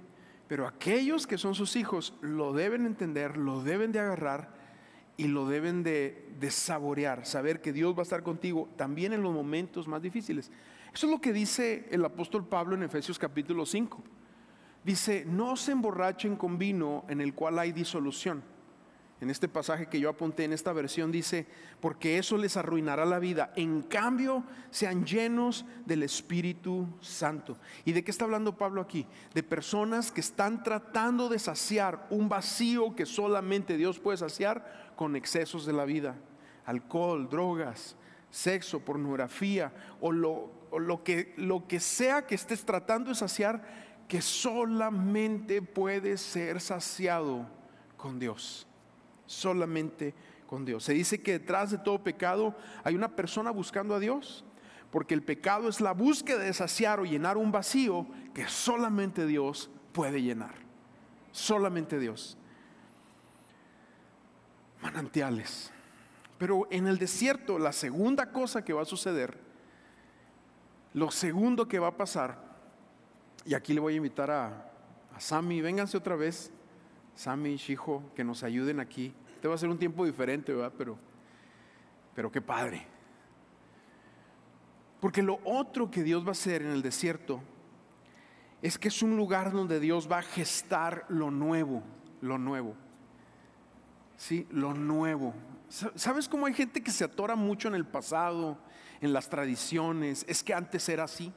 Pero 0.47 0.67
aquellos 0.67 1.25
que 1.25 1.37
son 1.37 1.55
sus 1.55 1.75
hijos 1.75 2.13
lo 2.21 2.53
deben 2.53 2.85
entender, 2.85 3.37
lo 3.37 3.63
deben 3.63 3.91
de 3.91 3.99
agarrar 3.99 4.53
y 5.17 5.27
lo 5.27 5.47
deben 5.47 5.81
de, 5.81 6.27
saborear, 6.49 7.25
saber 7.25 7.61
que 7.61 7.73
Dios 7.73 7.95
va 7.95 7.99
a 7.99 8.03
estar 8.03 8.21
contigo 8.21 8.69
también 8.75 9.13
en 9.13 9.23
los 9.23 9.33
momentos 9.33 9.87
más 9.87 10.01
difíciles. 10.01 10.51
Eso 10.93 11.07
es 11.07 11.11
lo 11.11 11.19
que 11.19 11.33
dice 11.33 11.87
el 11.89 12.05
apóstol 12.05 12.47
Pablo 12.47 12.75
en 12.75 12.83
Efesios 12.83 13.17
capítulo 13.17 13.65
5. 13.65 14.03
Dice, 14.83 15.25
no 15.25 15.55
se 15.55 15.71
emborrachen 15.71 16.35
con 16.35 16.59
vino 16.59 17.05
en 17.09 17.21
el 17.21 17.33
cual 17.33 17.57
hay 17.57 17.71
disolución 17.71 18.43
en 19.21 19.29
este 19.29 19.47
pasaje 19.47 19.87
que 19.87 19.99
yo 19.99 20.09
apunté 20.09 20.43
en 20.43 20.51
esta 20.51 20.73
versión 20.73 21.09
dice, 21.09 21.47
porque 21.79 22.17
eso 22.17 22.37
les 22.37 22.57
arruinará 22.57 23.05
la 23.05 23.17
vida. 23.17 23.53
En 23.55 23.81
cambio, 23.81 24.43
sean 24.71 25.05
llenos 25.05 25.65
del 25.85 26.03
Espíritu 26.03 26.87
Santo. 26.99 27.57
¿Y 27.85 27.93
de 27.93 28.03
qué 28.03 28.11
está 28.11 28.25
hablando 28.25 28.57
Pablo 28.57 28.81
aquí? 28.81 29.07
De 29.33 29.41
personas 29.41 30.11
que 30.11 30.19
están 30.19 30.63
tratando 30.63 31.29
de 31.29 31.39
saciar 31.39 32.07
un 32.09 32.27
vacío 32.27 32.93
que 32.93 33.05
solamente 33.05 33.77
Dios 33.77 33.99
puede 33.99 34.17
saciar 34.17 34.91
con 34.97 35.15
excesos 35.15 35.65
de 35.65 35.73
la 35.73 35.85
vida. 35.85 36.15
Alcohol, 36.65 37.29
drogas, 37.29 37.95
sexo, 38.29 38.81
pornografía 38.81 39.71
o 40.01 40.11
lo, 40.11 41.03
que, 41.05 41.35
que 41.69 41.79
sea 41.79 42.27
que 42.27 42.35
estés 42.35 42.65
tratando 42.65 43.09
de 43.11 43.15
saciar 43.15 43.85
que 44.09 44.21
solamente 44.21 45.61
puede 45.61 46.17
ser 46.17 46.59
saciado 46.59 47.47
con 47.95 48.19
Dios 48.19 48.67
solamente 49.25 50.13
con 50.47 50.65
Dios. 50.65 50.83
Se 50.83 50.93
dice 50.93 51.21
que 51.21 51.33
detrás 51.33 51.71
de 51.71 51.77
todo 51.77 52.03
pecado 52.03 52.55
hay 52.83 52.95
una 52.95 53.15
persona 53.15 53.51
buscando 53.51 53.95
a 53.95 53.99
Dios, 53.99 54.43
porque 54.91 55.13
el 55.13 55.23
pecado 55.23 55.67
es 55.67 55.81
la 55.81 55.91
búsqueda 55.91 56.39
de 56.39 56.53
saciar 56.53 56.99
o 56.99 57.05
llenar 57.05 57.37
un 57.37 57.51
vacío 57.51 58.07
que 58.33 58.47
solamente 58.47 59.25
Dios 59.25 59.69
puede 59.91 60.21
llenar. 60.21 60.55
Solamente 61.31 61.99
Dios. 61.99 62.37
Manantiales. 64.81 65.71
Pero 66.37 66.67
en 66.69 66.87
el 66.87 66.97
desierto, 66.97 67.59
la 67.59 67.71
segunda 67.71 68.31
cosa 68.31 68.63
que 68.63 68.73
va 68.73 68.83
a 68.83 68.85
suceder, 68.85 69.37
lo 70.93 71.11
segundo 71.11 71.67
que 71.67 71.79
va 71.79 71.87
a 71.87 71.97
pasar, 71.97 72.37
y 73.45 73.53
aquí 73.53 73.73
le 73.73 73.79
voy 73.79 73.93
a 73.93 73.97
invitar 73.97 74.31
a, 74.31 74.71
a 75.13 75.19
Sammy, 75.19 75.61
vénganse 75.61 75.97
otra 75.97 76.15
vez. 76.15 76.51
Sammy, 77.15 77.57
hijo, 77.67 78.03
que 78.13 78.23
nos 78.23 78.43
ayuden 78.43 78.79
aquí. 78.79 79.13
Este 79.35 79.47
va 79.47 79.55
a 79.55 79.57
ser 79.57 79.69
un 79.69 79.79
tiempo 79.79 80.05
diferente, 80.05 80.53
¿verdad? 80.53 80.73
Pero, 80.77 80.97
pero 82.13 82.31
qué 82.31 82.41
padre. 82.41 82.85
Porque 84.99 85.21
lo 85.21 85.39
otro 85.43 85.89
que 85.89 86.03
Dios 86.03 86.23
va 86.23 86.29
a 86.29 86.31
hacer 86.31 86.61
en 86.61 86.71
el 86.71 86.81
desierto 86.81 87.41
es 88.61 88.77
que 88.77 88.87
es 88.87 89.01
un 89.01 89.15
lugar 89.15 89.51
donde 89.51 89.79
Dios 89.79 90.11
va 90.11 90.19
a 90.19 90.23
gestar 90.23 91.05
lo 91.09 91.31
nuevo, 91.31 91.83
lo 92.21 92.37
nuevo. 92.37 92.75
Sí, 94.17 94.47
lo 94.49 94.73
nuevo. 94.73 95.33
¿Sabes 95.67 96.27
cómo 96.27 96.45
hay 96.45 96.53
gente 96.53 96.81
que 96.81 96.91
se 96.91 97.03
atora 97.03 97.35
mucho 97.35 97.67
en 97.67 97.75
el 97.75 97.85
pasado, 97.85 98.57
en 99.01 99.13
las 99.13 99.29
tradiciones? 99.29 100.25
Es 100.27 100.43
que 100.43 100.53
antes 100.53 100.87
era 100.89 101.03
así. 101.03 101.31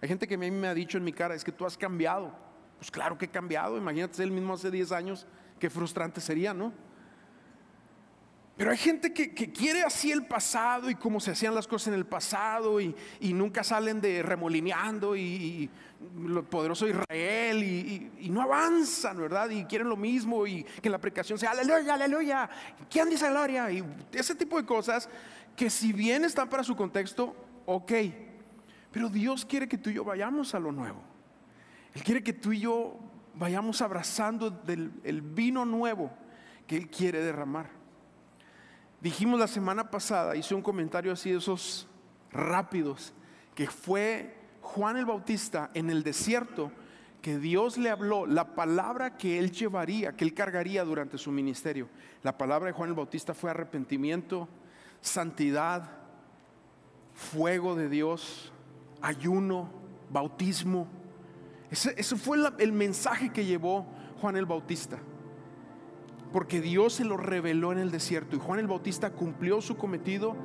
Hay 0.00 0.08
gente 0.08 0.28
que 0.28 0.34
a 0.34 0.38
mí 0.38 0.50
me 0.50 0.68
ha 0.68 0.74
dicho 0.74 0.98
en 0.98 1.04
mi 1.04 1.12
cara, 1.12 1.34
es 1.34 1.44
que 1.44 1.52
tú 1.52 1.64
has 1.64 1.76
cambiado. 1.76 2.32
Pues 2.78 2.90
claro 2.90 3.16
que 3.16 3.26
he 3.26 3.30
cambiado, 3.30 3.76
imagínate 3.76 4.22
el 4.22 4.30
mismo 4.30 4.54
hace 4.54 4.70
10 4.70 4.92
años, 4.92 5.26
qué 5.58 5.70
frustrante 5.70 6.20
sería, 6.20 6.52
¿no? 6.52 6.72
Pero 8.56 8.70
hay 8.70 8.76
gente 8.76 9.12
que, 9.12 9.32
quiere 9.34 9.82
así 9.82 10.12
el 10.12 10.26
pasado 10.26 10.88
y 10.88 10.94
cómo 10.94 11.18
se 11.18 11.32
hacían 11.32 11.56
las 11.56 11.66
cosas 11.66 11.88
en 11.88 11.94
el 11.94 12.06
pasado 12.06 12.80
y, 12.80 12.94
nunca 13.20 13.64
salen 13.64 14.00
de 14.00 14.22
remolineando 14.22 15.16
y, 15.16 15.68
lo 16.18 16.48
poderoso 16.48 16.86
Israel 16.86 17.64
y, 17.64 18.30
no 18.30 18.42
avanzan, 18.42 19.16
¿verdad? 19.18 19.50
Y 19.50 19.64
quieren 19.64 19.88
lo 19.88 19.96
mismo 19.96 20.46
y 20.46 20.62
que 20.62 20.88
la 20.88 20.98
predicación 20.98 21.36
sea 21.36 21.50
aleluya, 21.50 21.94
aleluya. 21.94 22.48
¿Quién 22.88 23.10
dice 23.10 23.28
gloria? 23.28 23.72
Y 23.72 23.84
ese 24.12 24.36
tipo 24.36 24.56
de 24.56 24.64
cosas 24.64 25.08
que 25.56 25.68
si 25.68 25.92
bien 25.92 26.24
están 26.24 26.48
para 26.48 26.62
su 26.62 26.76
contexto, 26.76 27.34
ok. 27.66 27.92
Pero 28.92 29.08
Dios 29.08 29.44
quiere 29.44 29.66
que 29.66 29.78
tú 29.78 29.90
y 29.90 29.94
yo 29.94 30.04
vayamos 30.04 30.54
a 30.54 30.60
lo 30.60 30.70
nuevo. 30.70 31.13
Él 31.94 32.02
quiere 32.02 32.22
que 32.22 32.32
tú 32.32 32.52
y 32.52 32.60
yo 32.60 32.98
vayamos 33.34 33.80
abrazando 33.82 34.50
del, 34.50 34.92
el 35.04 35.22
vino 35.22 35.64
nuevo 35.64 36.10
que 36.66 36.76
Él 36.76 36.88
quiere 36.88 37.20
derramar. 37.20 37.70
Dijimos 39.00 39.38
la 39.38 39.46
semana 39.46 39.90
pasada, 39.90 40.34
hice 40.36 40.54
un 40.54 40.62
comentario 40.62 41.12
así 41.12 41.30
de 41.30 41.38
esos 41.38 41.86
rápidos, 42.32 43.12
que 43.54 43.68
fue 43.68 44.34
Juan 44.60 44.96
el 44.96 45.04
Bautista 45.04 45.70
en 45.74 45.90
el 45.90 46.02
desierto 46.02 46.72
que 47.24 47.38
Dios 47.38 47.78
le 47.78 47.88
habló, 47.88 48.26
la 48.26 48.54
palabra 48.54 49.16
que 49.16 49.38
él 49.38 49.50
llevaría, 49.50 50.14
que 50.14 50.24
él 50.24 50.34
cargaría 50.34 50.84
durante 50.84 51.16
su 51.16 51.32
ministerio. 51.32 51.88
La 52.22 52.36
palabra 52.36 52.66
de 52.66 52.72
Juan 52.74 52.90
el 52.90 52.94
Bautista 52.94 53.32
fue 53.32 53.50
arrepentimiento, 53.50 54.46
santidad, 55.00 55.90
fuego 57.14 57.76
de 57.76 57.88
Dios, 57.88 58.52
ayuno, 59.00 59.70
bautismo. 60.10 60.86
Ese, 61.74 62.16
fue 62.16 62.38
el 62.58 62.72
mensaje 62.72 63.30
que 63.30 63.44
llevó 63.44 63.84
Juan 64.20 64.36
el 64.36 64.46
Bautista. 64.46 64.98
Porque 66.32 66.60
Dios 66.60 66.94
se 66.94 67.04
lo 67.04 67.16
reveló 67.16 67.72
en 67.72 67.78
el 67.78 67.90
desierto 67.90 68.36
y 68.36 68.38
Juan 68.38 68.60
el 68.60 68.68
Bautista 68.68 69.10
cumplió 69.10 69.60
su 69.60 69.76
cometido. 69.76 70.36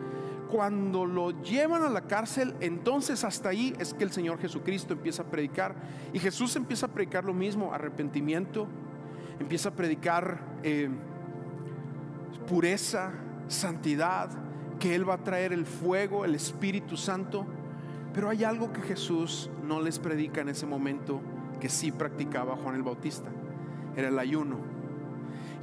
Cuando 0.49 1.05
lo 1.05 1.43
llevan 1.43 1.83
a 1.83 1.89
la 1.89 2.01
cárcel, 2.01 2.55
entonces 2.59 3.23
hasta 3.23 3.49
ahí 3.49 3.75
es 3.77 3.93
que 3.93 4.03
el 4.03 4.11
Señor 4.11 4.39
Jesucristo 4.39 4.93
empieza 4.93 5.21
a 5.21 5.25
predicar. 5.25 5.75
Y 6.13 6.19
Jesús 6.19 6.55
empieza 6.55 6.87
a 6.87 6.89
predicar 6.89 7.23
lo 7.23 7.35
mismo, 7.35 7.71
arrepentimiento, 7.71 8.67
empieza 9.39 9.69
a 9.69 9.73
predicar 9.73 10.39
eh, 10.63 10.89
pureza, 12.47 13.11
santidad, 13.47 14.31
que 14.79 14.95
Él 14.95 15.07
va 15.07 15.15
a 15.15 15.23
traer 15.23 15.53
el 15.53 15.67
fuego, 15.67 16.25
el 16.25 16.33
Espíritu 16.33 16.97
Santo. 16.97 17.45
Pero 18.13 18.29
hay 18.29 18.43
algo 18.43 18.73
que 18.73 18.81
Jesús 18.81 19.49
no 19.63 19.81
les 19.81 19.99
predica 19.99 20.41
en 20.41 20.49
ese 20.49 20.65
momento 20.65 21.21
que 21.59 21.69
sí 21.69 21.91
practicaba 21.91 22.55
Juan 22.55 22.75
el 22.75 22.83
Bautista. 22.83 23.29
Era 23.95 24.07
el 24.07 24.17
ayuno. 24.17 24.57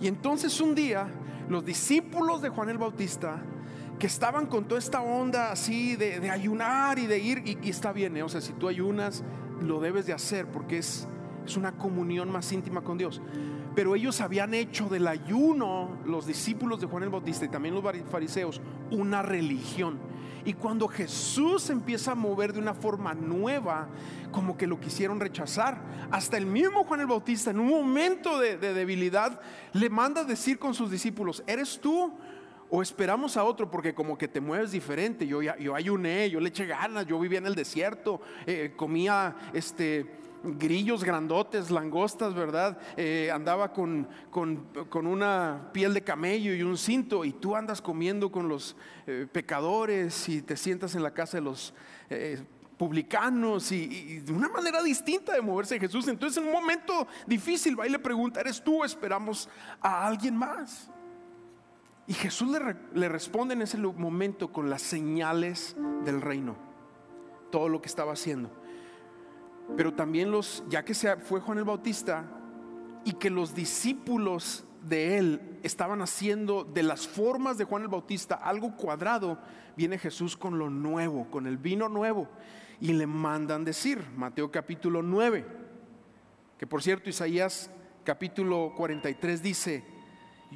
Y 0.01 0.09
entonces 0.09 0.61
un 0.61 0.75
día 0.75 1.09
los 1.49 1.65
discípulos 1.65 2.43
de 2.43 2.49
Juan 2.49 2.69
el 2.69 2.79
Bautista 2.79 3.43
que 3.99 4.07
estaban 4.07 4.47
con 4.47 4.67
toda 4.67 4.79
esta 4.79 5.01
onda 5.01 5.51
así 5.51 5.97
de, 5.97 6.31
ayunar 6.31 6.99
y 6.99 7.07
de 7.07 7.19
ir, 7.19 7.43
y, 7.63 7.71
está 7.71 7.93
bien, 7.93 8.17
¿eh? 8.17 8.23
o 8.23 8.29
sea, 8.29 8.41
si 8.41 8.53
tú 8.53 8.69
ayunas, 8.69 9.25
lo 9.63 9.81
debes 9.81 10.07
de 10.07 10.13
hacer 10.13 10.47
porque 10.47 10.79
es, 10.79 11.09
es 11.47 11.57
una 11.57 11.73
comunión 11.73 12.31
más 12.31 12.53
íntima 12.53 12.83
con 12.83 12.99
Dios. 12.99 13.23
Pero 13.77 13.95
ellos 13.95 14.23
habían 14.23 14.55
hecho 14.55 14.89
del 14.89 15.07
ayuno, 15.07 15.99
los 16.07 16.27
discípulos 16.27 16.81
de 16.81 16.87
Juan 16.87 17.03
el 17.03 17.11
Bautista 17.11 17.45
y 17.45 17.49
también 17.49 17.75
los 17.75 17.85
fariseos, 18.11 18.63
una 18.91 19.21
religión. 19.21 19.99
Y 20.47 20.55
cuando 20.55 20.89
Jesús 20.89 21.69
empieza 21.69 22.13
a 22.13 22.15
mover 22.15 22.55
de 22.55 22.59
una 22.59 22.73
forma 22.73 23.13
nueva, 23.13 23.89
como 24.33 24.57
que 24.57 24.67
lo 24.67 24.81
quisieron 24.81 25.21
rechazar. 25.21 25.83
Hasta 26.11 26.39
el 26.39 26.47
mismo 26.47 26.85
Juan 26.85 27.01
el 27.01 27.07
Bautista, 27.07 27.51
en 27.51 27.61
un 27.61 27.69
momento 27.69 28.39
de, 28.39 28.57
debilidad, 28.57 29.41
le 29.75 29.91
manda 29.91 30.23
a 30.23 30.25
decir 30.25 30.59
con 30.59 30.73
sus 30.73 30.91
discípulos, 30.91 31.45
¿eres 31.47 31.79
tú? 31.79 32.13
O 32.69 32.83
esperamos 32.83 33.37
a 33.37 33.45
otro 33.45 33.71
porque 33.71 33.95
como 33.95 34.19
que 34.19 34.29
te 34.29 34.41
mueves 34.41 34.73
diferente. 34.73 35.27
Yo, 35.27 35.41
yo 35.43 35.75
ayuné, 35.75 36.31
yo 36.31 36.41
le 36.41 36.49
eché 36.49 36.67
ganas, 36.67 37.07
yo 37.07 37.19
vivía 37.19 37.39
en 37.39 37.47
el 37.47 37.55
desierto, 37.55 38.21
eh, 38.47 38.73
comía 38.77 39.37
este 39.53 40.07
grillos 40.43 41.03
grandotes, 41.03 41.71
langostas, 41.71 42.35
¿verdad? 42.35 42.79
Eh, 42.97 43.31
andaba 43.33 43.73
con, 43.73 44.07
una 44.93 45.71
piel 45.73 45.93
de 45.95 46.03
camello 46.03 46.55
y 46.55 46.63
un 46.63 46.77
cinto 46.77 47.25
y 47.25 47.33
tú 47.33 47.57
andas 47.57 47.83
comiendo 47.83 48.31
con 48.31 48.49
los 48.49 48.77
eh, 49.07 49.27
pecadores 49.31 50.29
y 50.29 50.43
te 50.43 50.57
sientas 50.57 50.95
en 50.95 51.03
la 51.03 51.13
casa 51.13 51.39
de 51.39 51.43
los 51.43 51.75
publicanos 52.77 53.73
y, 53.73 54.21
de 54.21 54.33
una 54.33 54.49
manera 54.49 54.83
distinta 54.83 55.33
de 55.33 55.41
moverse 55.41 55.81
Jesús. 55.81 56.07
Entonces 56.09 56.41
en 56.43 56.49
un 56.49 56.53
momento 56.53 57.07
difícil 57.27 57.79
va 57.79 57.87
y 57.87 57.91
le 57.91 57.99
pregunta, 57.99 58.41
¿eres 58.41 58.63
tú? 58.63 58.85
Esperamos 58.85 59.49
a 59.81 60.07
alguien 60.07 60.37
más. 60.37 60.91
Y 62.09 62.15
Jesús 62.15 62.57
le, 62.95 63.09
responde 63.09 63.55
en 63.55 63.63
ese 63.63 63.79
momento 63.79 64.53
con 64.53 64.71
las 64.71 64.83
señales 64.83 65.77
del 66.05 66.21
reino, 66.21 66.57
todo 67.51 67.69
lo 67.69 67.83
que 67.83 67.89
estaba 67.89 68.13
haciendo. 68.13 68.51
Pero 69.77 69.95
también 69.95 70.31
los, 70.31 70.63
ya 70.69 70.85
que 70.85 70.95
se 70.95 71.17
fue 71.17 71.41
Juan 71.41 71.59
el 71.59 71.65
Bautista 71.65 72.25
y 73.05 73.15
que 73.15 73.29
los 73.29 73.57
discípulos 73.57 74.65
de 74.83 75.19
él 75.19 75.59
estaban 75.65 76.01
haciendo 76.01 76.63
de 76.63 76.85
las 76.85 77.09
formas 77.09 77.59
de 77.59 77.65
Juan 77.65 77.83
el 77.83 77.89
Bautista 77.89 78.37
algo 78.37 78.77
cuadrado, 78.77 79.39
viene 79.77 79.99
Jesús 79.99 80.37
con 80.37 80.61
lo 80.61 80.71
nuevo, 80.71 81.29
con 81.29 81.49
el 81.49 81.59
vino 81.59 81.89
nuevo. 81.89 82.29
Y 82.81 82.93
le 82.93 83.09
mandan 83.09 83.65
decir, 83.65 84.05
Mateo 84.15 84.53
capítulo 84.53 85.03
9, 85.03 85.45
que 86.57 86.67
por 86.69 86.83
cierto 86.83 87.11
Isaías 87.11 87.71
capítulo 88.05 88.75
43 88.77 89.43
dice, 89.43 89.96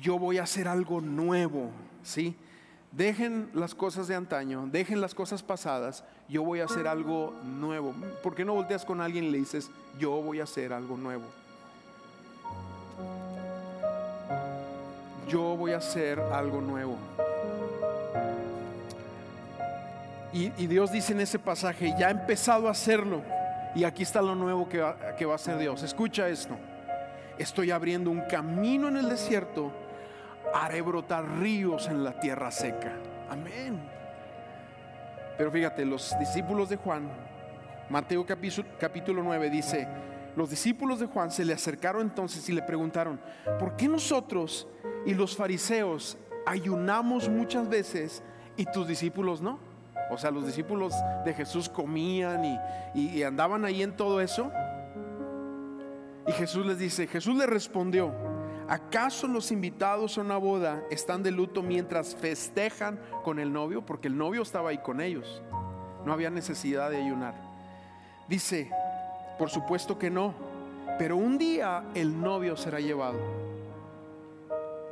yo 0.00 0.18
voy 0.18 0.38
a 0.38 0.44
hacer 0.44 0.68
algo 0.68 1.00
nuevo, 1.00 1.70
¿sí? 2.02 2.36
Dejen 2.92 3.50
las 3.54 3.74
cosas 3.74 4.08
de 4.08 4.16
antaño, 4.16 4.66
dejen 4.70 5.00
las 5.00 5.14
cosas 5.14 5.42
pasadas, 5.42 6.02
yo 6.28 6.42
voy 6.42 6.60
a 6.60 6.64
hacer 6.64 6.88
algo 6.88 7.34
nuevo. 7.44 7.94
¿Por 8.22 8.34
qué 8.34 8.44
no 8.44 8.54
volteas 8.54 8.84
con 8.84 9.00
alguien 9.00 9.24
y 9.24 9.30
le 9.30 9.38
dices, 9.38 9.70
yo 9.98 10.10
voy 10.22 10.40
a 10.40 10.44
hacer 10.44 10.72
algo 10.72 10.96
nuevo? 10.96 11.24
Yo 15.28 15.56
voy 15.56 15.72
a 15.72 15.76
hacer 15.76 16.18
algo 16.18 16.60
nuevo. 16.60 16.96
Y, 20.32 20.48
Dios 20.66 20.92
dice 20.92 21.12
en 21.12 21.20
ese 21.20 21.38
pasaje, 21.38 21.94
ya 21.98 22.08
ha 22.08 22.10
empezado 22.10 22.68
a 22.68 22.72
hacerlo. 22.72 23.22
Y 23.74 23.84
aquí 23.84 24.02
está 24.02 24.20
lo 24.20 24.34
nuevo 24.34 24.68
que 24.68 24.80
va, 24.80 24.96
que 25.16 25.26
va 25.26 25.32
a 25.32 25.36
hacer 25.36 25.58
Dios. 25.58 25.82
Escucha 25.84 26.28
esto. 26.28 26.56
Estoy 27.38 27.70
abriendo 27.70 28.10
un 28.10 28.22
camino 28.22 28.88
en 28.88 28.96
el 28.96 29.08
desierto 29.08 29.72
haré 30.54 30.80
brotar 30.80 31.24
ríos 31.38 31.88
en 31.88 32.04
la 32.04 32.18
tierra 32.18 32.50
seca. 32.50 32.92
Amén. 33.28 33.80
Pero 35.36 35.50
fíjate, 35.50 35.84
los 35.84 36.14
discípulos 36.18 36.68
de 36.68 36.76
Juan, 36.76 37.10
Mateo 37.88 38.26
capítulo 38.26 39.22
9 39.22 39.50
dice, 39.50 39.88
los 40.36 40.50
discípulos 40.50 41.00
de 41.00 41.06
Juan 41.06 41.30
se 41.30 41.44
le 41.44 41.52
acercaron 41.52 42.02
entonces 42.02 42.48
y 42.48 42.52
le 42.52 42.62
preguntaron, 42.62 43.20
¿por 43.58 43.76
qué 43.76 43.88
nosotros 43.88 44.68
y 45.06 45.14
los 45.14 45.36
fariseos 45.36 46.18
ayunamos 46.46 47.28
muchas 47.28 47.68
veces 47.68 48.22
y 48.56 48.64
tus 48.66 48.86
discípulos 48.86 49.40
no? 49.40 49.58
O 50.10 50.18
sea, 50.18 50.30
los 50.30 50.44
discípulos 50.44 50.92
de 51.24 51.34
Jesús 51.34 51.68
comían 51.68 52.44
y, 52.44 52.58
y 52.94 53.22
andaban 53.22 53.64
ahí 53.64 53.82
en 53.82 53.96
todo 53.96 54.20
eso. 54.20 54.50
Y 56.26 56.32
Jesús 56.32 56.66
les 56.66 56.78
dice, 56.78 57.06
Jesús 57.06 57.36
le 57.36 57.46
respondió, 57.46 58.12
¿Acaso 58.70 59.26
los 59.26 59.50
invitados 59.50 60.16
a 60.16 60.20
una 60.20 60.36
boda 60.36 60.84
están 60.92 61.24
de 61.24 61.32
luto 61.32 61.60
mientras 61.60 62.14
festejan 62.14 63.00
con 63.24 63.40
el 63.40 63.52
novio? 63.52 63.84
Porque 63.84 64.06
el 64.06 64.16
novio 64.16 64.42
estaba 64.42 64.70
ahí 64.70 64.78
con 64.78 65.00
ellos. 65.00 65.42
No 66.04 66.12
había 66.12 66.30
necesidad 66.30 66.88
de 66.88 67.02
ayunar. 67.02 67.34
Dice, 68.28 68.70
por 69.40 69.50
supuesto 69.50 69.98
que 69.98 70.08
no, 70.08 70.34
pero 71.00 71.16
un 71.16 71.36
día 71.36 71.82
el 71.96 72.20
novio 72.20 72.56
será 72.56 72.78
llevado. 72.78 73.18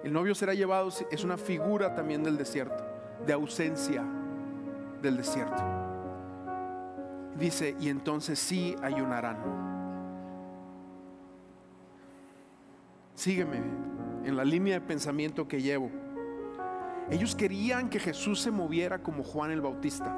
El 0.03 0.13
novio 0.13 0.35
será 0.35 0.55
llevado 0.55 0.89
es 0.89 1.23
una 1.23 1.37
figura 1.37 1.95
también 1.95 2.25
del 2.25 2.37
desierto, 2.37 2.85
de 3.25 3.33
ausencia 3.33 4.03
del 5.01 5.19
desierto. 5.19 5.63
Dice, 7.39 7.77
y 7.79 7.91
entonces 7.91 8.41
sí 8.41 8.75
ayunarán. 8.83 9.68
Sígueme 13.19 13.57
en 14.25 14.37
la 14.37 14.45
línea 14.45 14.75
de 14.75 14.81
pensamiento 14.81 15.49
que 15.49 15.61
llevo. 15.61 15.91
Ellos 17.11 17.35
querían 17.35 17.91
que 17.91 17.99
Jesús 17.99 18.41
se 18.41 18.53
moviera 18.53 19.03
como 19.03 19.25
Juan 19.25 19.51
el 19.51 19.61
Bautista. 19.61 20.15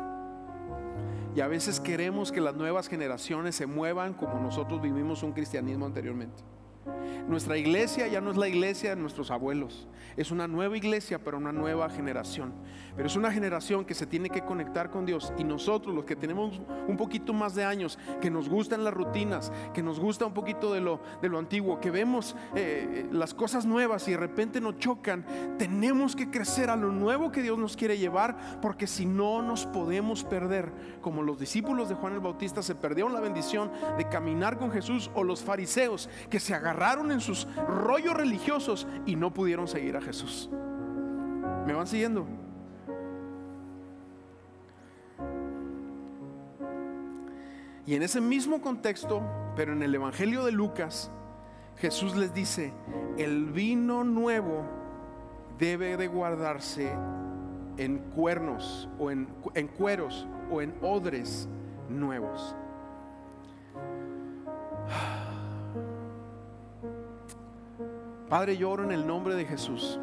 Y 1.34 1.40
a 1.40 1.48
veces 1.48 1.80
queremos 1.80 2.30
que 2.30 2.42
las 2.42 2.54
nuevas 2.54 2.88
generaciones 2.88 3.56
se 3.56 3.64
muevan 3.64 4.12
como 4.12 4.38
nosotros 4.38 4.82
vivimos 4.82 5.22
un 5.22 5.32
cristianismo 5.32 5.86
anteriormente. 5.86 6.42
Nuestra 7.28 7.58
iglesia 7.58 8.08
ya 8.08 8.20
no 8.20 8.30
es 8.30 8.36
la 8.36 8.48
iglesia 8.48 8.90
de 8.90 9.00
nuestros 9.00 9.30
abuelos, 9.30 9.86
es 10.16 10.30
una 10.30 10.48
nueva 10.48 10.76
iglesia 10.76 11.22
para 11.22 11.36
una 11.36 11.52
nueva 11.52 11.88
generación. 11.90 12.52
Pero 12.96 13.06
es 13.06 13.16
una 13.16 13.30
generación 13.30 13.84
que 13.84 13.94
se 13.94 14.06
tiene 14.06 14.30
que 14.30 14.42
conectar 14.42 14.90
con 14.90 15.06
Dios 15.06 15.32
y 15.38 15.44
nosotros 15.44 15.94
los 15.94 16.04
que 16.04 16.16
tenemos 16.16 16.60
un 16.88 16.96
poquito 16.96 17.32
más 17.32 17.54
de 17.54 17.64
años, 17.64 17.98
que 18.20 18.30
nos 18.30 18.48
gustan 18.48 18.82
las 18.82 18.94
rutinas, 18.94 19.52
que 19.72 19.82
nos 19.82 20.00
gusta 20.00 20.26
un 20.26 20.34
poquito 20.34 20.72
de 20.72 20.80
lo, 20.80 21.00
de 21.22 21.28
lo 21.28 21.38
antiguo, 21.38 21.80
que 21.80 21.90
vemos 21.90 22.34
eh, 22.54 23.06
las 23.12 23.34
cosas 23.34 23.64
nuevas 23.64 24.08
y 24.08 24.12
de 24.12 24.16
repente 24.16 24.60
nos 24.60 24.78
chocan, 24.78 25.24
tenemos 25.58 26.16
que 26.16 26.30
crecer 26.30 26.70
a 26.70 26.76
lo 26.76 26.90
nuevo 26.90 27.30
que 27.30 27.42
Dios 27.42 27.58
nos 27.58 27.76
quiere 27.76 27.98
llevar 27.98 28.60
porque 28.60 28.86
si 28.86 29.06
no 29.06 29.42
nos 29.42 29.66
podemos 29.66 30.24
perder, 30.24 30.72
como 31.00 31.22
los 31.22 31.38
discípulos 31.38 31.88
de 31.88 31.94
Juan 31.94 32.14
el 32.14 32.20
Bautista 32.20 32.62
se 32.62 32.74
perdieron 32.74 33.12
la 33.12 33.20
bendición 33.20 33.70
de 33.98 34.08
caminar 34.08 34.58
con 34.58 34.72
Jesús 34.72 35.10
o 35.14 35.22
los 35.22 35.42
fariseos 35.42 36.08
que 36.28 36.40
se 36.40 36.54
agarraron 36.54 36.69
en 37.11 37.20
sus 37.20 37.46
rollos 37.66 38.14
religiosos 38.14 38.87
y 39.06 39.16
no 39.16 39.33
pudieron 39.33 39.68
seguir 39.68 39.96
a 39.96 40.00
Jesús. 40.00 40.50
¿Me 41.66 41.72
van 41.72 41.87
siguiendo? 41.87 42.26
Y 47.87 47.94
en 47.94 48.02
ese 48.02 48.20
mismo 48.20 48.61
contexto, 48.61 49.22
pero 49.56 49.72
en 49.72 49.83
el 49.83 49.94
Evangelio 49.94 50.44
de 50.44 50.52
Lucas, 50.52 51.11
Jesús 51.76 52.14
les 52.14 52.33
dice, 52.33 52.72
el 53.18 53.46
vino 53.46 54.04
nuevo 54.04 54.64
debe 55.59 55.96
de 55.96 56.06
guardarse 56.06 56.92
en 57.78 57.98
cuernos 58.11 58.88
o 58.98 59.11
en, 59.11 59.28
en 59.54 59.68
cueros 59.68 60.26
o 60.50 60.62
en 60.62 60.74
odres 60.83 61.48
nuevos. 61.88 62.54
Padre, 68.30 68.56
yo 68.56 68.70
oro 68.70 68.84
en 68.84 68.92
el 68.92 69.04
nombre 69.04 69.34
de 69.34 69.44
Jesús, 69.44 69.98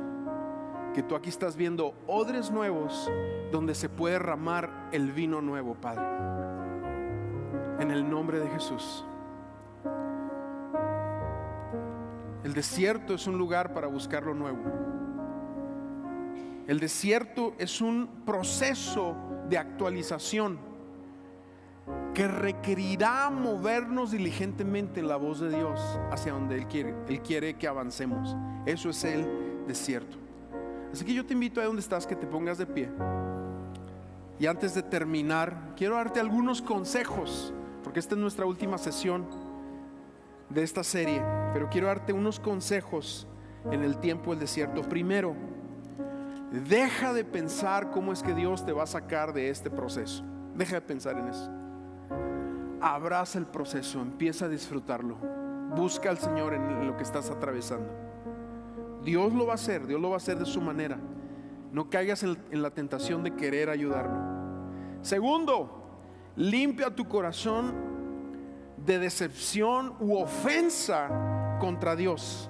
que 0.94 1.02
tú 1.02 1.16
aquí 1.16 1.30
estás 1.30 1.56
viendo 1.56 1.94
odres 2.08 2.52
nuevos 2.52 3.10
donde 3.54 3.74
se 3.74 3.88
puede 3.88 4.16
derramar 4.16 4.90
el 4.92 5.14
vino 5.14 5.40
nuevo, 5.42 5.76
Padre. 5.76 6.06
En 7.80 7.90
el 7.90 8.08
nombre 8.10 8.40
de 8.40 8.50
Jesús. 8.50 9.06
El 12.44 12.54
desierto 12.54 13.14
es 13.14 13.28
un 13.28 13.38
lugar 13.38 13.74
para 13.74 13.88
buscar 13.88 14.24
lo 14.24 14.34
nuevo. 14.34 14.60
El 16.68 16.82
desierto 16.82 17.54
es 17.58 17.80
un 17.80 18.24
proceso 18.26 19.16
de 19.48 19.58
actualización 19.58 20.60
que 22.14 22.28
requerirá 22.28 23.30
movernos 23.30 24.12
diligentemente 24.12 25.00
en 25.00 25.08
la 25.08 25.18
voz 25.18 25.40
de 25.40 25.50
Dios 25.50 25.80
hacia 26.12 26.34
donde 26.34 26.56
Él 26.56 26.68
quiere. 26.68 26.96
Él 27.08 27.22
quiere 27.22 27.54
que 27.54 27.68
avancemos. 27.68 28.36
Eso 28.66 28.90
es 28.90 29.04
el 29.04 29.66
desierto. 29.68 30.18
Así 30.92 31.06
que 31.06 31.14
yo 31.14 31.26
te 31.26 31.34
invito 31.34 31.62
a 31.62 31.66
donde 31.66 31.82
estás 31.82 32.08
que 32.08 32.16
te 32.16 32.26
pongas 32.26 32.58
de 32.58 32.66
pie. 32.66 32.90
Y 34.40 34.48
antes 34.48 34.74
de 34.74 34.84
terminar, 34.84 35.74
quiero 35.76 35.96
darte 35.96 36.20
algunos 36.20 36.62
consejos, 36.62 37.54
porque 37.84 38.00
esta 38.00 38.16
es 38.16 38.22
nuestra 38.22 38.46
última 38.46 38.78
sesión 38.78 39.26
de 40.50 40.64
esta 40.64 40.84
serie, 40.84 41.22
pero 41.54 41.70
quiero 41.70 41.88
darte 41.88 42.14
unos 42.14 42.40
consejos 42.40 43.28
en 43.72 43.84
el 43.84 43.98
tiempo 44.00 44.32
del 44.32 44.40
desierto. 44.40 44.82
Primero, 44.82 45.36
deja 46.52 47.14
de 47.14 47.24
pensar 47.26 47.92
cómo 47.92 48.12
es 48.12 48.24
que 48.24 48.34
Dios 48.34 48.66
te 48.66 48.72
va 48.72 48.84
a 48.84 48.88
sacar 48.88 49.34
de 49.34 49.50
este 49.50 49.70
proceso. 49.70 50.24
Deja 50.56 50.76
de 50.76 50.82
pensar 50.82 51.18
en 51.18 51.28
eso 51.28 51.67
abraza 52.82 53.40
el 53.40 53.46
proceso, 53.46 54.02
empieza 54.02 54.46
a 54.46 54.50
disfrutarlo. 54.50 55.18
Busca 55.76 56.10
al 56.10 56.18
Señor 56.18 56.54
en 56.54 56.88
lo 56.88 56.96
que 56.96 57.04
estás 57.04 57.30
atravesando. 57.30 58.08
Dios 59.08 59.32
lo 59.34 59.46
va 59.46 59.54
a 59.54 59.56
hacer, 59.56 59.88
Dios 59.88 60.02
lo 60.02 60.10
va 60.10 60.16
a 60.16 60.18
hacer 60.18 60.38
de 60.38 60.46
su 60.46 60.60
manera. 60.60 60.98
No 61.72 61.90
caigas 61.90 62.24
en, 62.24 62.38
la 62.52 62.72
tentación 62.72 63.24
de 63.24 63.36
querer 63.36 63.70
ayudarlo. 63.70 64.18
Segundo, 65.02 65.82
limpia 66.36 66.94
tu 66.94 67.08
corazón 67.08 67.74
de 68.86 69.00
decepción 69.00 69.94
u 70.00 70.18
ofensa 70.18 71.58
contra 71.60 71.96
Dios. 71.96 72.50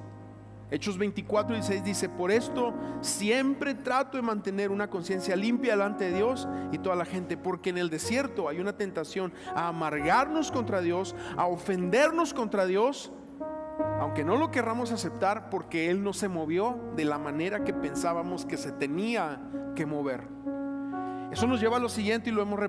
Hechos 0.69 0.97
24 0.97 1.57
y 1.57 1.63
6 1.63 1.83
dice, 1.83 2.09
por 2.09 2.29
esto 2.29 2.73
siempre 2.99 3.73
trato 3.73 4.17
de 4.17 4.23
mantener 4.23 4.69
una 4.69 4.89
conciencia 4.89 5.35
limpia 5.35 5.71
delante 5.73 6.05
de 6.05 6.17
Dios 6.17 6.47
y 6.73 6.77
toda 6.79 6.95
la 6.97 7.05
gente, 7.05 7.37
porque 7.37 7.69
en 7.69 7.77
el 7.77 7.89
desierto 7.89 8.49
hay 8.49 8.59
una 8.59 8.75
tentación 8.75 9.31
a 9.55 9.69
amargarnos 9.69 10.51
contra 10.51 10.81
Dios, 10.81 11.15
a 11.37 11.47
ofendernos 11.47 12.33
contra 12.33 12.65
Dios, 12.65 13.13
aunque 14.01 14.25
no 14.25 14.35
lo 14.35 14.51
querramos 14.51 14.91
aceptar 14.91 15.49
porque 15.49 15.89
Él 15.89 16.03
no 16.03 16.11
se 16.11 16.27
movió 16.27 16.77
de 16.97 17.05
la 17.05 17.17
manera 17.17 17.63
que 17.63 17.73
pensábamos 17.73 18.45
que 18.45 18.57
se 18.57 18.73
tenía 18.73 19.39
que 19.73 19.85
mover. 19.85 20.27
Eso 21.31 21.47
nos 21.47 21.61
lleva 21.61 21.77
a 21.77 21.79
lo 21.79 21.89
siguiente 21.89 22.29
y 22.29 22.33
lo 22.33 22.41
hemos, 22.41 22.59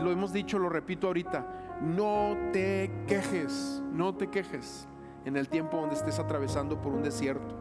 lo 0.00 0.12
hemos 0.12 0.32
dicho, 0.32 0.58
lo 0.60 0.68
repito 0.68 1.08
ahorita, 1.08 1.78
no 1.80 2.36
te 2.52 2.90
quejes, 3.08 3.82
no 3.92 4.14
te 4.14 4.28
quejes 4.28 4.88
en 5.24 5.36
el 5.36 5.48
tiempo 5.48 5.76
donde 5.76 5.94
estés 5.94 6.18
atravesando 6.18 6.80
por 6.80 6.92
un 6.92 7.02
desierto. 7.02 7.54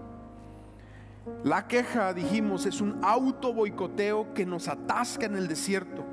La 1.44 1.68
queja, 1.68 2.14
dijimos, 2.14 2.66
es 2.66 2.82
un 2.82 3.00
auto 3.04 3.54
boicoteo 3.54 4.34
que 4.34 4.46
nos 4.46 4.68
atasca 4.68 5.26
en 5.26 5.36
el 5.36 5.48
desierto. 5.48 6.04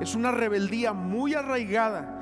Es 0.00 0.14
una 0.14 0.32
rebeldía 0.32 0.92
muy 0.92 1.34
arraigada 1.34 2.20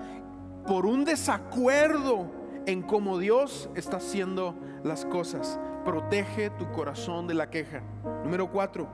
por 0.66 0.86
un 0.86 1.04
desacuerdo 1.04 2.30
en 2.66 2.82
cómo 2.82 3.18
Dios 3.18 3.70
está 3.74 3.96
haciendo 3.96 4.54
las 4.82 5.04
cosas. 5.06 5.58
Protege 5.84 6.50
tu 6.50 6.70
corazón 6.72 7.26
de 7.26 7.34
la 7.34 7.50
queja. 7.50 7.82
Número 8.22 8.50
cuatro, 8.50 8.88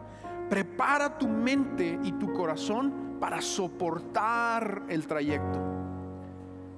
prepara 0.48 1.18
tu 1.18 1.28
mente 1.28 1.98
y 2.02 2.12
tu 2.12 2.32
corazón 2.32 3.18
para 3.20 3.40
soportar 3.40 4.82
el 4.88 5.06
trayecto 5.06 5.80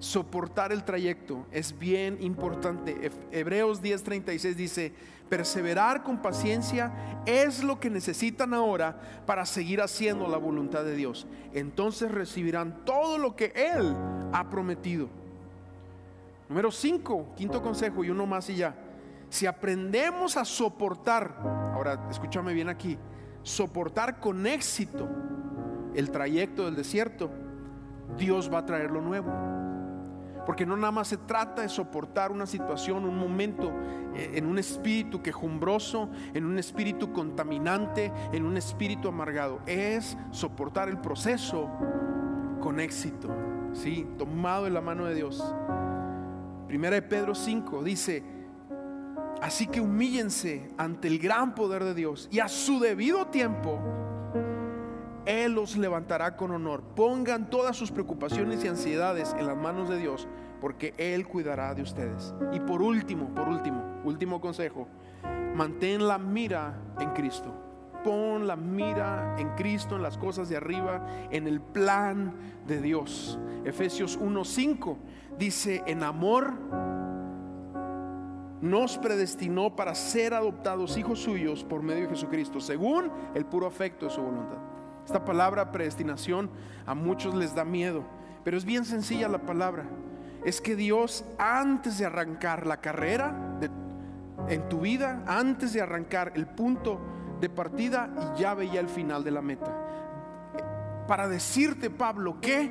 soportar 0.02 0.72
el 0.72 0.82
trayecto 0.82 1.46
es 1.52 1.78
bien 1.78 2.18
importante. 2.20 3.12
Hebreos 3.30 3.80
10:36 3.80 4.56
dice, 4.56 4.92
perseverar 5.28 6.02
con 6.02 6.20
paciencia 6.20 7.22
es 7.24 7.62
lo 7.62 7.78
que 7.78 7.88
necesitan 7.88 8.52
ahora 8.52 9.00
para 9.26 9.46
seguir 9.46 9.80
haciendo 9.80 10.26
la 10.26 10.38
voluntad 10.38 10.82
de 10.82 10.96
Dios. 10.96 11.28
Entonces 11.54 12.10
recibirán 12.10 12.84
todo 12.84 13.16
lo 13.16 13.36
que 13.36 13.52
Él 13.54 13.94
ha 14.32 14.50
prometido. 14.50 15.08
Número 16.48 16.72
5, 16.72 17.34
quinto 17.36 17.62
consejo 17.62 18.02
y 18.02 18.10
uno 18.10 18.26
más 18.26 18.50
y 18.50 18.56
ya. 18.56 18.74
Si 19.30 19.46
aprendemos 19.46 20.36
a 20.36 20.44
soportar, 20.44 21.36
ahora 21.74 22.08
escúchame 22.10 22.52
bien 22.54 22.68
aquí, 22.68 22.98
soportar 23.44 24.18
con 24.18 24.48
éxito 24.48 25.08
el 25.94 26.10
trayecto 26.10 26.64
del 26.64 26.74
desierto, 26.74 27.30
Dios 28.18 28.52
va 28.52 28.58
a 28.58 28.66
traer 28.66 28.90
lo 28.90 29.00
nuevo. 29.00 29.62
Porque 30.46 30.66
no 30.66 30.76
nada 30.76 30.90
más 30.90 31.09
se 31.09 31.16
trata 31.16 31.62
de 31.62 31.68
soportar 31.68 32.33
una 32.33 32.46
situación, 32.46 33.05
un 33.05 33.16
momento 33.16 33.72
eh, 34.14 34.33
en 34.35 34.46
un 34.46 34.59
espíritu 34.59 35.22
quejumbroso, 35.22 36.11
en 36.35 36.44
un 36.44 36.59
espíritu 36.59 37.12
contaminante, 37.12 38.12
en 38.33 38.44
un 38.44 38.57
espíritu 38.57 39.09
amargado. 39.09 39.61
Es 39.66 40.16
soportar 40.31 40.88
el 40.88 40.98
proceso 40.98 41.70
con 42.61 42.81
éxito, 42.81 43.28
¿sí? 43.72 44.07
Tomado 44.18 44.66
en 44.66 44.74
la 44.74 44.81
mano 44.81 45.05
de 45.05 45.14
Dios. 45.14 45.55
Primera 46.66 46.94
de 46.94 47.02
Pedro 47.02 47.35
5 47.35 47.83
dice, 47.83 48.22
así 49.42 49.66
que 49.66 49.81
humíllense 49.81 50.70
ante 50.78 51.09
el 51.09 51.18
gran 51.18 51.55
poder 51.55 51.85
de 51.85 51.94
Dios 51.94 52.28
y 52.31 52.40
a 52.40 52.48
su 52.48 52.81
debido 52.81 53.26
tiempo 53.26 53.78
él 55.26 55.52
los 55.52 55.76
levantará 55.76 56.37
con 56.37 56.50
honor. 56.50 56.82
Pongan 56.96 57.48
todas 57.48 57.76
sus 57.76 57.90
preocupaciones 57.90 58.64
y 58.64 58.68
ansiedades 58.68 59.35
en 59.38 59.46
las 59.46 59.56
manos 59.56 59.88
de 59.88 59.98
Dios, 59.98 60.26
porque 60.61 60.94
Él 60.98 61.26
cuidará 61.26 61.74
de 61.74 61.82
ustedes. 61.82 62.35
Y 62.52 62.61
por 62.61 62.82
último, 62.82 63.35
por 63.35 63.48
último, 63.48 64.00
último 64.04 64.40
consejo, 64.40 64.88
mantén 65.54 66.06
la 66.06 66.18
mira 66.18 66.76
en 66.98 67.11
Cristo. 67.11 67.54
Pon 68.02 68.48
la 68.48 68.56
mira 68.56 69.37
en 69.38 69.50
Cristo, 69.50 69.94
en 69.94 70.02
las 70.02 70.18
cosas 70.18 70.48
de 70.48 70.56
arriba, 70.56 71.06
en 71.30 71.46
el 71.46 71.61
plan 71.61 72.35
de 72.66 72.80
Dios. 72.80 73.38
Efesios 73.64 74.18
1:5 74.18 74.96
dice, 75.38 75.85
en 75.87 76.02
amor 76.02 76.52
nos 78.61 78.96
predestinó 78.98 79.74
para 79.74 79.94
ser 79.94 80.35
adoptados 80.35 80.96
hijos 80.96 81.20
suyos 81.20 81.64
por 81.64 81.82
medio 81.82 82.02
de 82.02 82.11
Jesucristo, 82.11 82.61
según 82.61 83.11
el 83.35 83.44
puro 83.44 83.66
afecto 83.66 84.06
de 84.06 84.12
su 84.12 84.22
voluntad. 84.22 84.71
Esta 85.04 85.24
palabra 85.24 85.72
predestinación 85.72 86.50
a 86.86 86.94
muchos 86.94 87.34
les 87.34 87.54
da 87.54 87.64
miedo, 87.64 88.04
pero 88.44 88.56
es 88.56 88.64
bien 88.64 88.84
sencilla 88.84 89.28
la 89.28 89.42
palabra. 89.42 89.84
Es 90.44 90.60
que 90.60 90.76
Dios 90.76 91.24
antes 91.38 91.98
de 91.98 92.06
arrancar 92.06 92.66
la 92.66 92.78
carrera 92.78 93.58
en 94.48 94.68
tu 94.68 94.80
vida, 94.80 95.22
antes 95.26 95.72
de 95.72 95.80
arrancar 95.80 96.32
el 96.34 96.46
punto 96.46 97.00
de 97.40 97.48
partida, 97.48 98.34
ya 98.36 98.54
veía 98.54 98.80
el 98.80 98.88
final 98.88 99.24
de 99.24 99.30
la 99.30 99.42
meta. 99.42 99.72
Para 101.06 101.28
decirte, 101.28 101.90
Pablo, 101.90 102.40
que, 102.40 102.70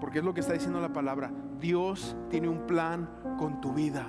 porque 0.00 0.20
es 0.20 0.24
lo 0.24 0.32
que 0.32 0.40
está 0.40 0.52
diciendo 0.52 0.80
la 0.80 0.92
palabra, 0.92 1.30
Dios 1.60 2.16
tiene 2.30 2.48
un 2.48 2.66
plan 2.66 3.08
con 3.38 3.60
tu 3.60 3.72
vida. 3.72 4.06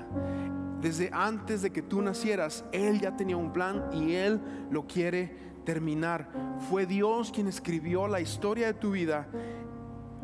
Desde 0.79 1.09
antes 1.13 1.61
de 1.61 1.71
que 1.71 1.81
tú 1.81 2.01
nacieras, 2.01 2.65
Él 2.71 2.99
ya 2.99 3.15
tenía 3.15 3.37
un 3.37 3.51
plan 3.53 3.89
y 3.91 4.13
Él 4.13 4.39
lo 4.71 4.87
quiere 4.87 5.50
terminar. 5.63 6.29
Fue 6.69 6.85
Dios 6.85 7.31
quien 7.31 7.47
escribió 7.47 8.07
la 8.07 8.21
historia 8.21 8.67
de 8.67 8.73
tu 8.73 8.91
vida 8.91 9.27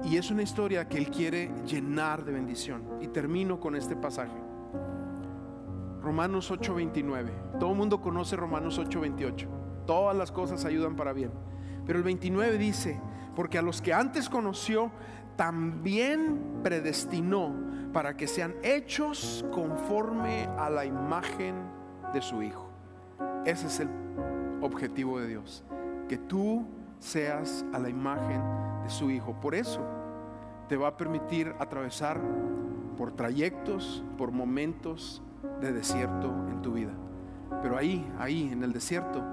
y 0.03 0.17
es 0.17 0.29
una 0.29 0.43
historia 0.43 0.87
que 0.87 0.97
Él 0.97 1.09
quiere 1.09 1.51
llenar 1.65 2.23
de 2.23 2.31
bendición. 2.31 2.83
Y 3.01 3.07
termino 3.07 3.59
con 3.59 3.75
este 3.75 3.95
pasaje. 3.95 4.37
Romanos 6.01 6.51
8:29. 6.51 7.31
Todo 7.59 7.71
el 7.71 7.77
mundo 7.77 7.99
conoce 7.99 8.35
Romanos 8.35 8.79
8:28. 8.79 9.47
Todas 9.85 10.15
las 10.15 10.31
cosas 10.31 10.65
ayudan 10.65 10.95
para 10.95 11.13
bien. 11.13 11.31
Pero 11.85 11.99
el 11.99 12.03
29 12.03 12.57
dice, 12.57 12.99
porque 13.35 13.57
a 13.57 13.61
los 13.61 13.81
que 13.81 13.93
antes 13.93 14.29
conoció, 14.29 14.91
también 15.35 16.59
predestinó 16.63 17.53
para 17.93 18.17
que 18.17 18.27
sean 18.27 18.55
hechos 18.63 19.45
conforme 19.51 20.45
a 20.57 20.69
la 20.69 20.85
imagen 20.85 21.55
de 22.13 22.21
su 22.21 22.41
Hijo. 22.41 22.69
Ese 23.45 23.67
es 23.67 23.79
el 23.79 23.89
objetivo 24.61 25.19
de 25.19 25.27
Dios, 25.27 25.63
que 26.07 26.17
tú 26.17 26.65
seas 26.99 27.65
a 27.73 27.79
la 27.79 27.89
imagen 27.89 28.41
de 28.83 28.89
su 28.89 29.09
Hijo. 29.11 29.33
Por 29.39 29.55
eso 29.55 29.81
te 30.67 30.77
va 30.77 30.89
a 30.89 30.97
permitir 30.97 31.53
atravesar 31.59 32.19
por 32.97 33.11
trayectos, 33.11 34.03
por 34.17 34.31
momentos 34.31 35.21
de 35.61 35.71
desierto 35.71 36.33
en 36.49 36.61
tu 36.61 36.73
vida. 36.73 36.91
Pero 37.61 37.77
ahí, 37.77 38.11
ahí, 38.19 38.49
en 38.51 38.63
el 38.63 38.73
desierto, 38.73 39.23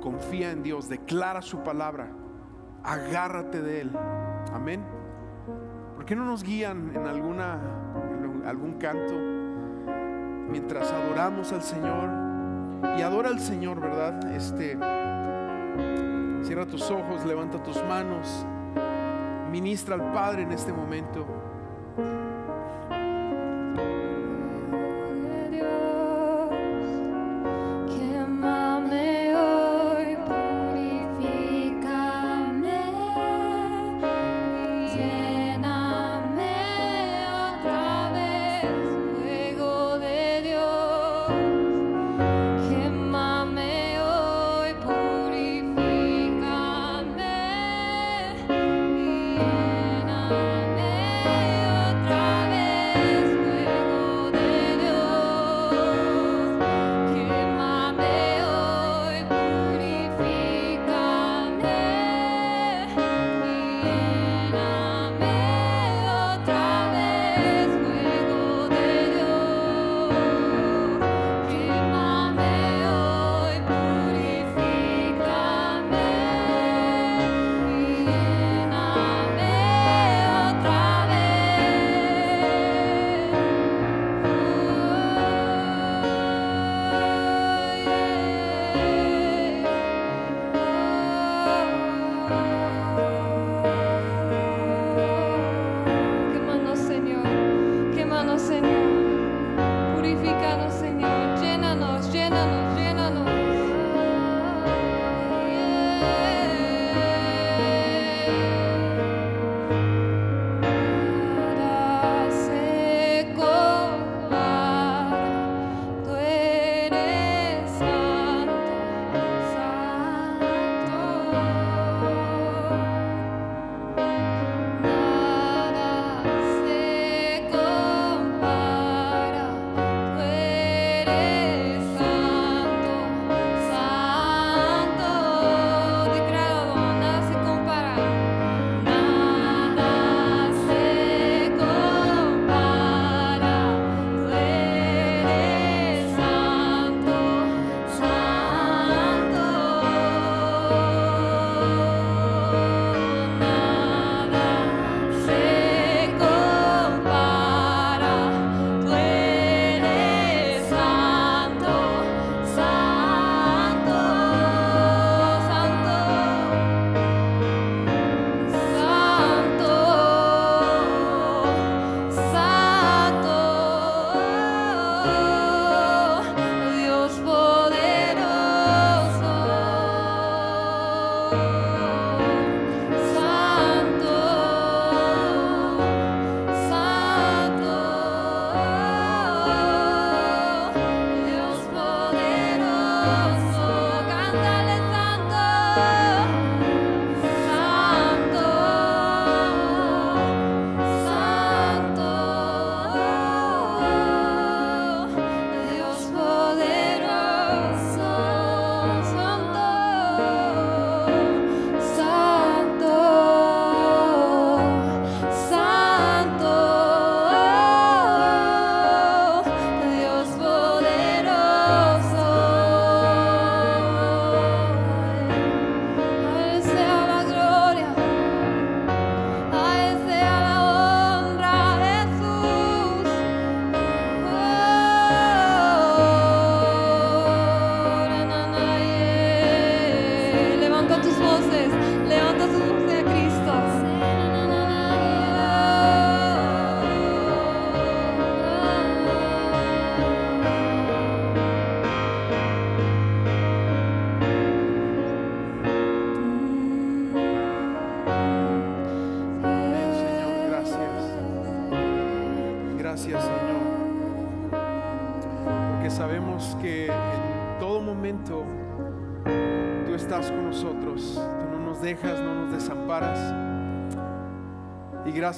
confía 0.00 0.50
en 0.52 0.62
Dios, 0.62 0.88
declara 0.88 1.42
su 1.42 1.62
palabra, 1.62 2.08
agárrate 2.82 3.60
de 3.60 3.82
Él. 3.82 3.92
Amén. 4.52 4.82
¿Por 5.94 6.04
qué 6.04 6.16
no 6.16 6.24
nos 6.24 6.42
guían 6.42 6.92
en 6.94 7.06
alguna, 7.06 7.60
algún 8.46 8.74
canto 8.78 9.14
mientras 10.50 10.90
adoramos 10.90 11.52
al 11.52 11.62
Señor? 11.62 12.17
Y 12.96 13.02
adora 13.02 13.28
al 13.28 13.40
Señor, 13.40 13.80
¿verdad? 13.80 14.32
Este 14.32 14.78
cierra 16.42 16.66
tus 16.66 16.90
ojos, 16.90 17.24
levanta 17.26 17.62
tus 17.62 17.76
manos, 17.84 18.46
ministra 19.50 19.94
al 19.94 20.12
Padre 20.12 20.42
en 20.42 20.52
este 20.52 20.72
momento. 20.72 21.26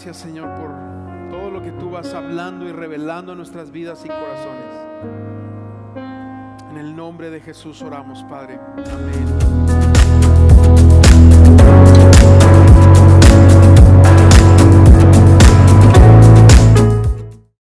Gracias 0.02 0.16
Señor 0.16 0.54
por 0.54 0.70
todo 1.30 1.50
lo 1.50 1.62
que 1.62 1.72
tú 1.72 1.90
vas 1.90 2.14
hablando 2.14 2.66
y 2.66 2.72
revelando 2.72 3.32
en 3.32 3.38
nuestras 3.38 3.70
vidas 3.70 4.02
y 4.02 4.08
corazones. 4.08 4.64
En 6.70 6.78
el 6.78 6.96
nombre 6.96 7.28
de 7.28 7.42
Jesús 7.42 7.82
oramos, 7.82 8.24
Padre. 8.24 8.58
Amén. 8.90 9.59